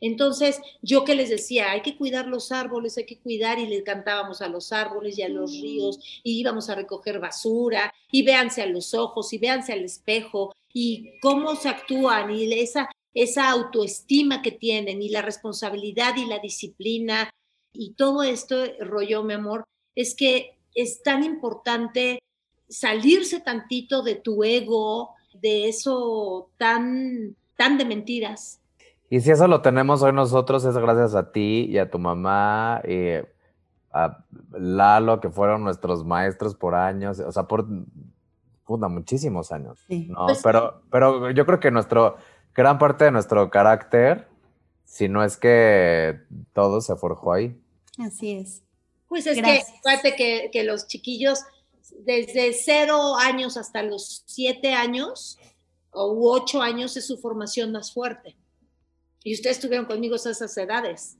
Entonces, 0.00 0.58
yo 0.80 1.04
que 1.04 1.14
les 1.14 1.28
decía, 1.28 1.70
hay 1.70 1.82
que 1.82 1.98
cuidar 1.98 2.26
los 2.26 2.50
árboles, 2.50 2.96
hay 2.96 3.04
que 3.04 3.18
cuidar, 3.18 3.58
y 3.58 3.66
les 3.66 3.82
cantábamos 3.82 4.40
a 4.40 4.48
los 4.48 4.72
árboles 4.72 5.18
y 5.18 5.22
a 5.22 5.28
los 5.28 5.52
ríos, 5.52 5.98
y 6.24 6.40
íbamos 6.40 6.70
a 6.70 6.74
recoger 6.74 7.20
basura, 7.20 7.92
y 8.10 8.22
véanse 8.22 8.62
a 8.62 8.66
los 8.66 8.94
ojos, 8.94 9.34
y 9.34 9.38
véanse 9.38 9.74
al 9.74 9.84
espejo, 9.84 10.54
y 10.72 11.20
cómo 11.20 11.54
se 11.56 11.68
actúan, 11.68 12.34
y 12.34 12.50
esa, 12.54 12.88
esa 13.12 13.50
autoestima 13.50 14.40
que 14.40 14.50
tienen, 14.50 15.02
y 15.02 15.10
la 15.10 15.20
responsabilidad 15.20 16.16
y 16.16 16.24
la 16.24 16.38
disciplina, 16.38 17.30
y 17.74 17.92
todo 17.92 18.22
esto, 18.22 18.64
rollo, 18.80 19.22
mi 19.24 19.34
amor, 19.34 19.64
es 19.94 20.14
que 20.14 20.58
es 20.74 21.02
tan 21.02 21.22
importante 21.22 22.18
salirse 22.72 23.40
tantito 23.40 24.02
de 24.02 24.16
tu 24.16 24.42
ego, 24.42 25.10
de 25.40 25.68
eso 25.68 26.48
tan, 26.58 27.36
tan 27.56 27.78
de 27.78 27.84
mentiras, 27.84 28.58
y 29.12 29.20
si 29.20 29.30
eso 29.30 29.46
lo 29.46 29.60
tenemos 29.60 30.02
hoy 30.02 30.14
nosotros 30.14 30.64
es 30.64 30.74
gracias 30.74 31.14
a 31.14 31.32
ti 31.32 31.66
y 31.68 31.76
a 31.76 31.90
tu 31.90 31.98
mamá 31.98 32.80
y 32.88 33.16
a 33.92 34.24
Lalo, 34.52 35.20
que 35.20 35.28
fueron 35.28 35.64
nuestros 35.64 36.02
maestros 36.02 36.54
por 36.54 36.74
años, 36.74 37.18
o 37.18 37.30
sea, 37.30 37.42
por 37.42 37.66
muchísimos 38.88 39.52
años. 39.52 39.84
¿no? 39.88 40.26
Pues 40.26 40.40
pero, 40.42 40.80
pero 40.90 41.30
yo 41.30 41.44
creo 41.44 41.60
que 41.60 41.70
nuestro, 41.70 42.16
gran 42.54 42.78
parte 42.78 43.04
de 43.04 43.10
nuestro 43.10 43.50
carácter, 43.50 44.28
si 44.84 45.10
no 45.10 45.22
es 45.22 45.36
que 45.36 46.18
todo 46.54 46.80
se 46.80 46.96
forjó 46.96 47.34
ahí. 47.34 47.54
Así 47.98 48.32
es. 48.32 48.62
Pues 49.08 49.26
es 49.26 49.42
que, 49.42 49.62
fíjate 49.84 50.16
que, 50.16 50.48
que 50.50 50.64
los 50.64 50.86
chiquillos, 50.86 51.40
desde 52.00 52.52
cero 52.52 53.16
años 53.16 53.56
hasta 53.56 53.82
los 53.82 54.22
siete 54.26 54.72
años 54.72 55.38
o 55.90 56.32
ocho 56.32 56.62
años 56.62 56.96
es 56.96 57.06
su 57.06 57.18
formación 57.18 57.72
más 57.72 57.92
fuerte. 57.92 58.36
Y 59.24 59.34
ustedes 59.34 59.58
estuvieron 59.58 59.86
conmigo 59.86 60.14
a 60.14 60.16
esas 60.16 60.56
edades. 60.56 61.16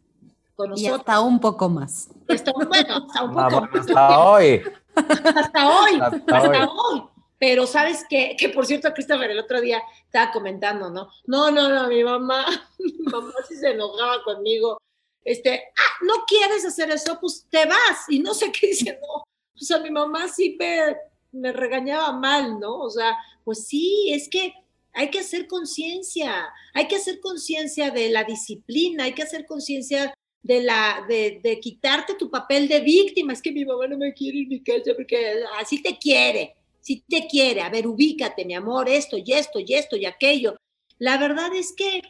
Con 0.57 0.77
Y 0.77 0.87
hasta 0.87 1.21
un 1.21 1.41
poco 1.41 1.69
más. 1.69 2.09
Hasta, 2.29 2.53
bueno, 2.53 3.07
hasta 3.07 3.23
un 3.23 3.33
poco 3.33 3.61
más. 3.61 3.81
Hasta 3.81 4.29
hoy. 4.29 4.63
Hasta 4.95 5.69
hoy. 5.69 6.01
Hasta, 6.01 6.71
hoy. 6.71 7.03
Pero 7.39 7.67
sabes 7.67 8.05
que, 8.09 8.37
que 8.39 8.49
por 8.51 8.67
cierto, 8.67 8.93
Christopher 8.93 9.31
el 9.31 9.39
otro 9.39 9.61
día 9.61 9.83
estaba 10.05 10.31
comentando, 10.31 10.91
¿no? 10.91 11.09
No, 11.27 11.51
no, 11.51 11.69
no, 11.69 11.89
mi 11.89 12.05
mamá, 12.05 12.45
mi 12.79 12.93
mamá 13.05 13.33
sí 13.49 13.57
se 13.57 13.71
enojaba 13.71 14.23
conmigo. 14.25 14.81
Este, 15.25 15.63
ah, 15.77 16.05
no 16.05 16.25
quieres 16.27 16.65
hacer 16.65 16.91
eso, 16.91 17.19
pues 17.21 17.47
te 17.51 17.67
vas. 17.67 18.07
Y 18.09 18.21
no 18.21 18.35
sé 18.35 18.51
qué 18.53 18.69
dice, 18.69 18.99
no. 19.01 19.25
O 19.63 19.65
sea, 19.65 19.79
mi 19.79 19.91
mamá 19.91 20.29
sí 20.29 20.57
me, 20.59 20.97
me 21.31 21.53
regañaba 21.53 22.13
mal, 22.13 22.59
¿no? 22.59 22.81
O 22.81 22.91
sea, 22.91 23.17
pues 23.45 23.67
sí, 23.67 24.11
es 24.13 24.29
que 24.29 24.53
hay 24.93 25.09
que 25.09 25.21
hacer 25.21 25.47
conciencia, 25.47 26.53
hay 26.75 26.89
que 26.89 26.97
hacer 26.97 27.21
conciencia 27.21 27.91
de 27.91 28.11
la 28.11 28.25
disciplina, 28.25 29.05
hay 29.05 29.15
que 29.15 29.23
hacer 29.23 29.47
conciencia 29.47 30.15
de 30.43 30.63
la 30.63 31.05
de, 31.09 31.41
de, 31.43 31.61
quitarte 31.61 32.15
tu 32.15 32.29
papel 32.29 32.67
de 32.67 32.81
víctima. 32.81 33.33
Es 33.33 33.41
que 33.41 33.53
mi 33.53 33.65
mamá 33.65 33.87
no 33.87 33.97
me 33.97 34.13
quiere 34.13 34.41
en 34.41 34.49
mi 34.49 34.61
casa 34.61 34.93
porque 34.97 35.43
así 35.61 35.81
te 35.81 35.97
quiere, 35.97 36.57
si 36.81 37.01
te 37.09 37.29
quiere. 37.29 37.63
A 37.63 37.71
ver, 37.71 37.87
ubícate, 37.87 38.45
mi 38.45 38.55
amor, 38.55 38.89
esto 38.89 39.17
y 39.17 39.33
esto 39.33 39.61
y 39.61 39.75
esto 39.75 39.97
y 39.97 40.07
aquello. 40.07 40.57
La 40.99 41.19
verdad 41.19 41.55
es 41.55 41.73
que, 41.73 42.03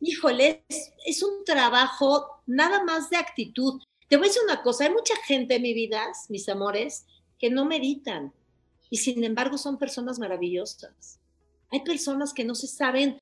híjole, 0.00 0.64
es, 0.68 0.92
es 1.06 1.22
un 1.22 1.44
trabajo 1.44 2.42
nada 2.46 2.84
más 2.84 3.08
de 3.08 3.16
actitud. 3.16 3.80
Te 4.10 4.18
voy 4.18 4.26
a 4.26 4.28
decir 4.28 4.42
una 4.44 4.60
cosa, 4.60 4.84
hay 4.84 4.90
mucha 4.90 5.14
gente 5.24 5.54
en 5.54 5.62
mi 5.62 5.72
vida, 5.72 6.06
mis 6.28 6.46
amores, 6.50 7.06
que 7.38 7.48
no 7.48 7.64
meditan 7.64 8.34
y 8.90 8.98
sin 8.98 9.24
embargo 9.24 9.56
son 9.56 9.78
personas 9.78 10.18
maravillosas 10.18 11.20
hay 11.70 11.80
personas 11.80 12.34
que 12.34 12.44
no 12.44 12.54
se 12.54 12.66
saben, 12.66 13.18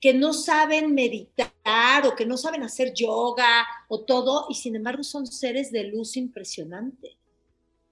que 0.00 0.12
no 0.14 0.32
saben 0.32 0.94
meditar 0.94 2.06
o 2.06 2.14
que 2.14 2.26
no 2.26 2.36
saben 2.36 2.62
hacer 2.62 2.92
yoga 2.94 3.66
o 3.88 4.04
todo, 4.04 4.46
y 4.50 4.54
sin 4.54 4.76
embargo 4.76 5.02
son 5.02 5.26
seres 5.26 5.72
de 5.72 5.84
luz 5.84 6.16
impresionante. 6.16 7.16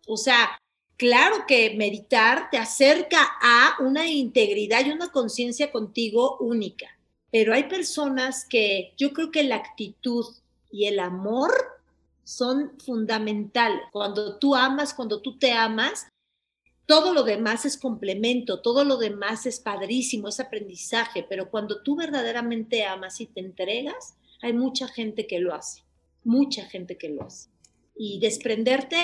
O 0.06 0.16
sea, 0.16 0.58
claro 0.96 1.44
que 1.48 1.74
meditar 1.74 2.50
te 2.50 2.58
acerca 2.58 3.26
a 3.40 3.76
una 3.80 4.06
integridad 4.06 4.84
y 4.84 4.90
una 4.90 5.10
conciencia 5.10 5.72
contigo 5.72 6.36
única, 6.38 6.86
pero 7.32 7.54
hay 7.54 7.64
personas 7.64 8.44
que 8.44 8.92
yo 8.98 9.12
creo 9.12 9.30
que 9.30 9.42
la 9.42 9.56
actitud 9.56 10.26
y 10.70 10.86
el 10.86 10.98
amor 10.98 11.52
son 12.24 12.72
fundamentales. 12.84 13.80
Cuando 13.92 14.38
tú 14.38 14.54
amas, 14.54 14.94
cuando 14.94 15.20
tú 15.20 15.38
te 15.38 15.52
amas, 15.52 16.08
todo 16.86 17.14
lo 17.14 17.22
demás 17.22 17.64
es 17.64 17.78
complemento, 17.78 18.60
todo 18.60 18.84
lo 18.84 18.96
demás 18.96 19.46
es 19.46 19.60
padrísimo, 19.60 20.28
es 20.28 20.40
aprendizaje, 20.40 21.24
pero 21.28 21.50
cuando 21.50 21.82
tú 21.82 21.96
verdaderamente 21.96 22.84
amas 22.84 23.20
y 23.20 23.26
te 23.26 23.40
entregas, 23.40 24.16
hay 24.42 24.52
mucha 24.52 24.88
gente 24.88 25.26
que 25.26 25.38
lo 25.38 25.54
hace, 25.54 25.82
mucha 26.24 26.64
gente 26.66 26.98
que 26.98 27.08
lo 27.08 27.24
hace. 27.24 27.48
Y 27.96 28.18
desprenderte 28.18 28.98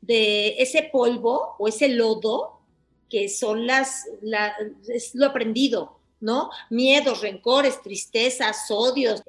de 0.00 0.56
ese 0.58 0.88
polvo 0.92 1.56
o 1.58 1.68
ese 1.68 1.88
lodo 1.88 2.60
que 3.10 3.28
son 3.28 3.66
las, 3.66 4.04
es 4.88 5.14
lo 5.14 5.26
aprendido, 5.26 5.98
¿no? 6.20 6.50
Miedos, 6.70 7.20
rencores, 7.20 7.82
tristezas, 7.82 8.70
odios, 8.70 9.22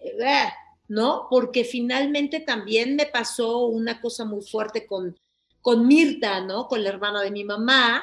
¿no? 0.88 1.28
Porque 1.30 1.64
finalmente 1.64 2.40
también 2.40 2.96
me 2.96 3.06
pasó 3.06 3.66
una 3.68 4.02
cosa 4.02 4.26
muy 4.26 4.42
fuerte 4.42 4.86
con 4.86 5.16
con 5.68 5.86
Mirta, 5.86 6.40
¿no? 6.40 6.70
Con 6.70 6.82
la 6.82 6.88
hermana 6.88 7.22
de 7.22 7.30
mi 7.30 7.44
mamá, 7.44 8.02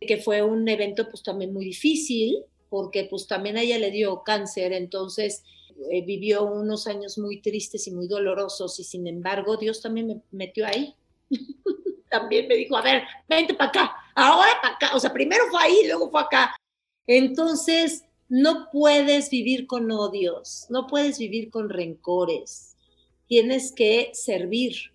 que 0.00 0.18
fue 0.18 0.40
un 0.40 0.68
evento 0.68 1.08
pues 1.10 1.24
también 1.24 1.52
muy 1.52 1.64
difícil, 1.64 2.44
porque 2.68 3.08
pues 3.10 3.26
también 3.26 3.56
a 3.56 3.62
ella 3.62 3.76
le 3.76 3.90
dio 3.90 4.22
cáncer, 4.22 4.72
entonces 4.72 5.42
eh, 5.90 6.04
vivió 6.04 6.44
unos 6.44 6.86
años 6.86 7.18
muy 7.18 7.40
tristes 7.40 7.88
y 7.88 7.90
muy 7.90 8.06
dolorosos 8.06 8.78
y 8.78 8.84
sin 8.84 9.08
embargo 9.08 9.56
Dios 9.56 9.82
también 9.82 10.06
me 10.06 10.22
metió 10.30 10.64
ahí. 10.64 10.94
también 12.08 12.46
me 12.46 12.54
dijo, 12.54 12.76
a 12.76 12.82
ver, 12.82 13.02
vente 13.28 13.54
para 13.54 13.70
acá, 13.70 13.96
ahora 14.14 14.52
para 14.62 14.74
acá, 14.76 14.94
o 14.94 15.00
sea, 15.00 15.12
primero 15.12 15.42
fue 15.50 15.60
ahí, 15.60 15.86
luego 15.88 16.08
fue 16.08 16.20
acá. 16.20 16.54
Entonces, 17.08 18.04
no 18.32 18.70
puedes 18.72 19.28
vivir 19.28 19.66
con 19.66 19.90
odios, 19.90 20.66
no 20.70 20.86
puedes 20.86 21.18
vivir 21.18 21.50
con 21.50 21.68
rencores, 21.68 22.74
tienes 23.26 23.72
que 23.72 24.10
servir, 24.14 24.92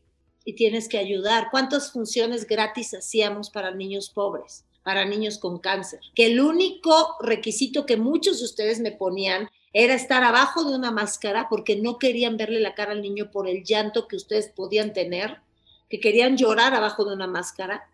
y 0.48 0.54
tienes 0.54 0.88
que 0.88 0.98
ayudar. 0.98 1.50
¿Cuántas 1.52 1.92
funciones 1.92 2.48
gratis 2.48 2.94
hacíamos 2.94 3.50
para 3.50 3.76
niños 3.76 4.10
pobres, 4.10 4.64
para 4.82 5.04
niños 5.04 5.40
con 5.40 5.60
cáncer? 5.60 6.00
Que 6.16 6.28
el 6.28 6.40
único 6.40 7.18
requisito 7.20 7.86
que 7.86 7.98
muchos 7.98 8.40
de 8.40 8.46
ustedes 8.46 8.80
me 8.80 8.94
ponían 8.94 9.50
era 9.74 9.94
estar 9.94 10.24
abajo 10.24 10.64
de 10.64 10.74
una 10.74 10.90
máscara 10.90 11.48
porque 11.50 11.76
no 11.76 12.00
querían 12.00 12.38
verle 12.38 12.62
la 12.62 12.76
cara 12.76 12.94
al 12.94 13.02
niño 13.02 13.30
por 13.30 13.50
el 13.50 13.66
llanto 13.66 14.08
que 14.08 14.16
ustedes 14.16 14.48
podían 14.48 14.94
tener, 14.94 15.42
que 15.90 16.00
querían 16.00 16.38
llorar 16.38 16.74
abajo 16.74 17.04
de 17.04 17.14
una 17.14 17.28
máscara, 17.28 17.90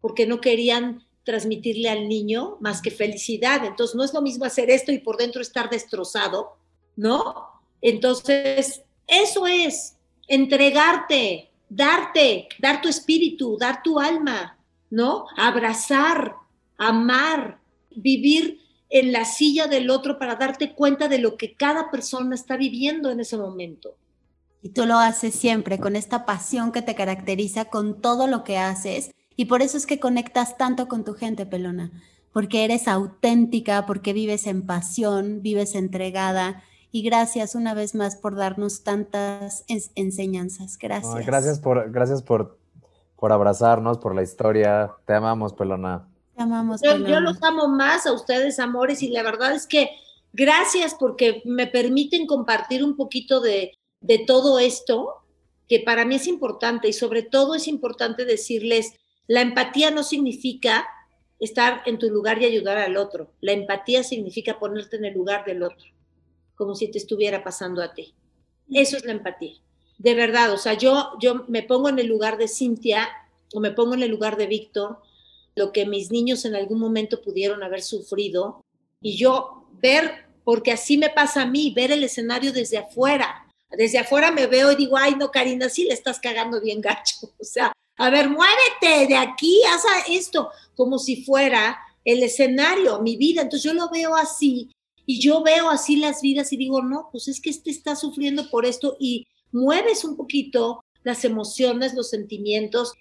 porque 0.00 0.28
no 0.28 0.40
querían 0.40 1.04
transmitirle 1.24 1.88
al 1.88 2.08
niño 2.08 2.56
más 2.60 2.80
que 2.80 2.90
felicidad. 2.90 3.64
Entonces, 3.64 3.94
no 3.94 4.04
es 4.04 4.14
lo 4.14 4.22
mismo 4.22 4.44
hacer 4.44 4.70
esto 4.70 4.92
y 4.92 4.98
por 4.98 5.16
dentro 5.16 5.42
estar 5.42 5.70
destrozado, 5.70 6.56
¿no? 6.96 7.48
Entonces, 7.82 8.82
eso 9.06 9.46
es 9.46 9.96
entregarte, 10.28 11.50
darte, 11.68 12.48
dar 12.58 12.80
tu 12.80 12.88
espíritu, 12.88 13.56
dar 13.58 13.82
tu 13.82 13.98
alma, 13.98 14.58
¿no? 14.90 15.26
Abrazar, 15.36 16.34
amar, 16.78 17.58
vivir 17.90 18.60
en 18.88 19.12
la 19.12 19.24
silla 19.24 19.66
del 19.66 19.90
otro 19.90 20.18
para 20.18 20.34
darte 20.34 20.74
cuenta 20.74 21.08
de 21.08 21.18
lo 21.18 21.36
que 21.36 21.54
cada 21.54 21.90
persona 21.90 22.34
está 22.34 22.56
viviendo 22.56 23.10
en 23.10 23.20
ese 23.20 23.36
momento. 23.36 23.96
Y 24.62 24.70
tú 24.70 24.84
lo 24.84 24.98
haces 24.98 25.34
siempre 25.34 25.78
con 25.78 25.96
esta 25.96 26.26
pasión 26.26 26.70
que 26.72 26.82
te 26.82 26.94
caracteriza 26.94 27.66
con 27.66 28.00
todo 28.00 28.26
lo 28.26 28.44
que 28.44 28.58
haces. 28.58 29.10
Y 29.36 29.46
por 29.46 29.62
eso 29.62 29.76
es 29.76 29.86
que 29.86 30.00
conectas 30.00 30.56
tanto 30.58 30.88
con 30.88 31.04
tu 31.04 31.14
gente, 31.14 31.46
Pelona, 31.46 31.90
porque 32.32 32.64
eres 32.64 32.88
auténtica, 32.88 33.86
porque 33.86 34.12
vives 34.12 34.46
en 34.46 34.66
pasión, 34.66 35.42
vives 35.42 35.74
entregada 35.74 36.62
y 36.92 37.02
gracias 37.02 37.54
una 37.54 37.74
vez 37.74 37.94
más 37.94 38.16
por 38.16 38.34
darnos 38.34 38.82
tantas 38.82 39.64
enseñanzas. 39.94 40.76
Gracias. 40.78 41.26
gracias 41.26 41.60
por, 41.60 41.90
gracias 41.90 42.22
por, 42.22 42.58
por 43.16 43.32
abrazarnos, 43.32 43.98
por 43.98 44.14
la 44.14 44.22
historia. 44.22 44.92
Te 45.06 45.14
amamos, 45.14 45.52
Pelona. 45.54 46.08
Te 46.36 46.42
amamos. 46.42 46.80
Yo, 46.82 46.96
yo 46.96 47.20
los 47.20 47.42
amo 47.42 47.68
más 47.68 48.06
a 48.06 48.12
ustedes, 48.12 48.58
amores, 48.58 49.02
y 49.02 49.08
la 49.08 49.22
verdad 49.22 49.54
es 49.54 49.66
que 49.66 49.90
gracias 50.32 50.94
porque 50.98 51.42
me 51.44 51.66
permiten 51.66 52.26
compartir 52.26 52.84
un 52.84 52.96
poquito 52.96 53.40
de, 53.40 53.72
de 54.00 54.18
todo 54.18 54.58
esto, 54.58 55.22
que 55.68 55.80
para 55.80 56.04
mí 56.04 56.16
es 56.16 56.26
importante 56.26 56.88
y 56.88 56.92
sobre 56.92 57.22
todo 57.22 57.54
es 57.54 57.68
importante 57.68 58.24
decirles, 58.24 58.94
la 59.30 59.42
empatía 59.42 59.92
no 59.92 60.02
significa 60.02 60.88
estar 61.38 61.82
en 61.86 62.00
tu 62.00 62.10
lugar 62.10 62.42
y 62.42 62.46
ayudar 62.46 62.78
al 62.78 62.96
otro. 62.96 63.30
La 63.40 63.52
empatía 63.52 64.02
significa 64.02 64.58
ponerte 64.58 64.96
en 64.96 65.04
el 65.04 65.14
lugar 65.14 65.44
del 65.44 65.62
otro, 65.62 65.86
como 66.56 66.74
si 66.74 66.90
te 66.90 66.98
estuviera 66.98 67.44
pasando 67.44 67.80
a 67.80 67.94
ti. 67.94 68.12
Eso 68.72 68.96
es 68.96 69.04
la 69.04 69.12
empatía. 69.12 69.54
De 69.98 70.14
verdad, 70.14 70.52
o 70.52 70.58
sea, 70.58 70.74
yo, 70.74 71.12
yo 71.20 71.44
me 71.46 71.62
pongo 71.62 71.88
en 71.88 72.00
el 72.00 72.08
lugar 72.08 72.38
de 72.38 72.48
Cintia 72.48 73.08
o 73.54 73.60
me 73.60 73.70
pongo 73.70 73.94
en 73.94 74.02
el 74.02 74.10
lugar 74.10 74.36
de 74.36 74.48
Víctor, 74.48 74.98
lo 75.54 75.70
que 75.70 75.86
mis 75.86 76.10
niños 76.10 76.44
en 76.44 76.56
algún 76.56 76.80
momento 76.80 77.22
pudieron 77.22 77.62
haber 77.62 77.82
sufrido, 77.82 78.64
y 79.00 79.16
yo 79.16 79.68
ver, 79.80 80.24
porque 80.42 80.72
así 80.72 80.98
me 80.98 81.08
pasa 81.08 81.42
a 81.42 81.46
mí, 81.46 81.72
ver 81.72 81.92
el 81.92 82.02
escenario 82.02 82.52
desde 82.52 82.78
afuera. 82.78 83.46
Desde 83.70 83.98
afuera 83.98 84.32
me 84.32 84.48
veo 84.48 84.72
y 84.72 84.74
digo, 84.74 84.96
ay, 84.96 85.14
no, 85.14 85.30
Karina, 85.30 85.68
sí 85.68 85.84
le 85.84 85.94
estás 85.94 86.18
cagando 86.18 86.60
bien 86.60 86.80
gacho. 86.80 87.32
O 87.40 87.44
sea, 87.44 87.72
a 88.00 88.08
ver, 88.08 88.30
muévete 88.30 89.06
de 89.08 89.14
aquí, 89.14 89.60
haz 89.70 89.84
esto, 90.08 90.48
como 90.74 90.98
si 90.98 91.22
fuera 91.22 91.78
el 92.02 92.22
escenario, 92.22 93.02
mi 93.02 93.18
vida. 93.18 93.42
Entonces 93.42 93.70
yo 93.70 93.74
lo 93.74 93.90
veo 93.90 94.16
así 94.16 94.70
y 95.04 95.20
yo 95.20 95.42
veo 95.42 95.68
así 95.68 95.96
las 95.96 96.22
vidas 96.22 96.50
y 96.54 96.56
digo, 96.56 96.80
no, 96.80 97.10
pues 97.12 97.28
es 97.28 97.42
que 97.42 97.50
este 97.50 97.70
está 97.70 97.96
sufriendo 97.96 98.48
por 98.48 98.64
esto 98.64 98.96
y 98.98 99.26
mueves 99.52 100.02
un 100.04 100.16
poquito 100.16 100.82
las 101.02 101.26
emociones, 101.26 101.92
los 101.92 102.08
sentimientos 102.08 102.94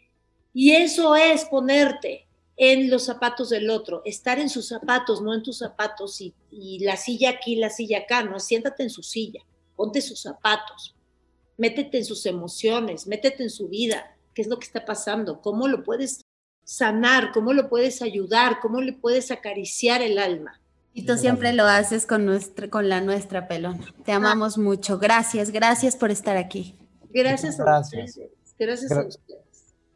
y 0.53 0.73
eso 0.73 1.15
es 1.15 1.45
ponerte 1.45 2.27
en 2.57 2.89
los 2.89 3.05
zapatos 3.05 3.51
del 3.51 3.69
otro, 3.69 4.01
estar 4.03 4.37
en 4.37 4.49
sus 4.49 4.67
zapatos, 4.67 5.21
no 5.21 5.33
en 5.33 5.43
tus 5.43 5.59
zapatos 5.59 6.19
y, 6.19 6.33
la 6.79 6.97
silla 6.97 7.29
aquí, 7.29 7.55
la 7.55 7.69
silla 7.69 7.99
acá, 7.99 8.23
no, 8.23 8.37
siéntate 8.37 8.83
en 8.83 8.89
su 8.89 9.01
silla, 9.01 9.41
ponte 9.77 10.01
sus 10.01 10.21
zapatos, 10.21 10.93
métete 11.57 11.99
en 11.99 12.05
sus 12.05 12.25
emociones, 12.25 13.07
métete 13.07 13.43
en 13.43 13.49
su 13.49 13.69
vida, 13.69 14.17
qué 14.33 14.41
es 14.41 14.47
lo 14.47 14.59
que 14.59 14.65
está 14.65 14.85
pasando, 14.85 15.41
cómo 15.41 15.67
lo 15.67 15.83
puedes 15.83 16.25
sanar, 16.63 17.31
cómo 17.31 17.53
lo 17.53 17.69
puedes 17.69 18.01
ayudar, 18.01 18.59
cómo 18.61 18.81
le 18.81 18.93
puedes 18.93 19.31
acariciar 19.31 20.01
el 20.01 20.19
alma. 20.19 20.61
Y 20.93 21.05
tú 21.05 21.17
siempre 21.17 21.53
lo 21.53 21.65
haces 21.65 22.05
con, 22.05 22.25
nuestra, 22.25 22.69
con 22.69 22.89
la 22.89 22.99
nuestra 22.99 23.47
pelona. 23.47 23.93
Te 24.03 24.11
amamos 24.11 24.57
mucho. 24.57 24.97
Gracias, 24.97 25.51
gracias 25.51 25.95
por 25.95 26.11
estar 26.11 26.35
aquí. 26.35 26.75
Gracias 27.11 27.59
a 27.59 27.79
ustedes. 27.79 28.19
Gracias 28.57 28.91
a 28.91 29.01
ustedes. 29.05 29.39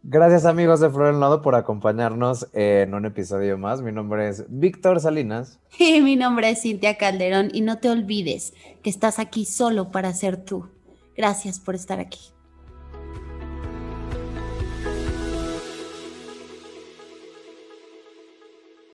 Gracias 0.05 0.45
amigos 0.45 0.81
de 0.81 0.89
Flor 0.89 1.13
el 1.13 1.19
Nodo 1.19 1.41
por 1.41 1.55
acompañarnos 1.55 2.47
en 2.51 2.93
un 2.93 3.05
episodio 3.05 3.57
más. 3.57 3.81
Mi 3.81 3.93
nombre 3.93 4.27
es 4.27 4.43
Víctor 4.49 4.99
Salinas. 4.99 5.59
Y 5.79 6.01
mi 6.01 6.15
nombre 6.15 6.49
es 6.49 6.61
Cintia 6.61 6.97
Calderón. 6.97 7.49
Y 7.53 7.61
no 7.61 7.79
te 7.79 7.89
olvides 7.89 8.53
que 8.81 8.89
estás 8.89 9.17
aquí 9.19 9.45
solo 9.45 9.91
para 9.91 10.13
ser 10.13 10.37
tú. 10.37 10.67
Gracias 11.15 11.59
por 11.59 11.75
estar 11.75 11.99
aquí. 11.99 12.32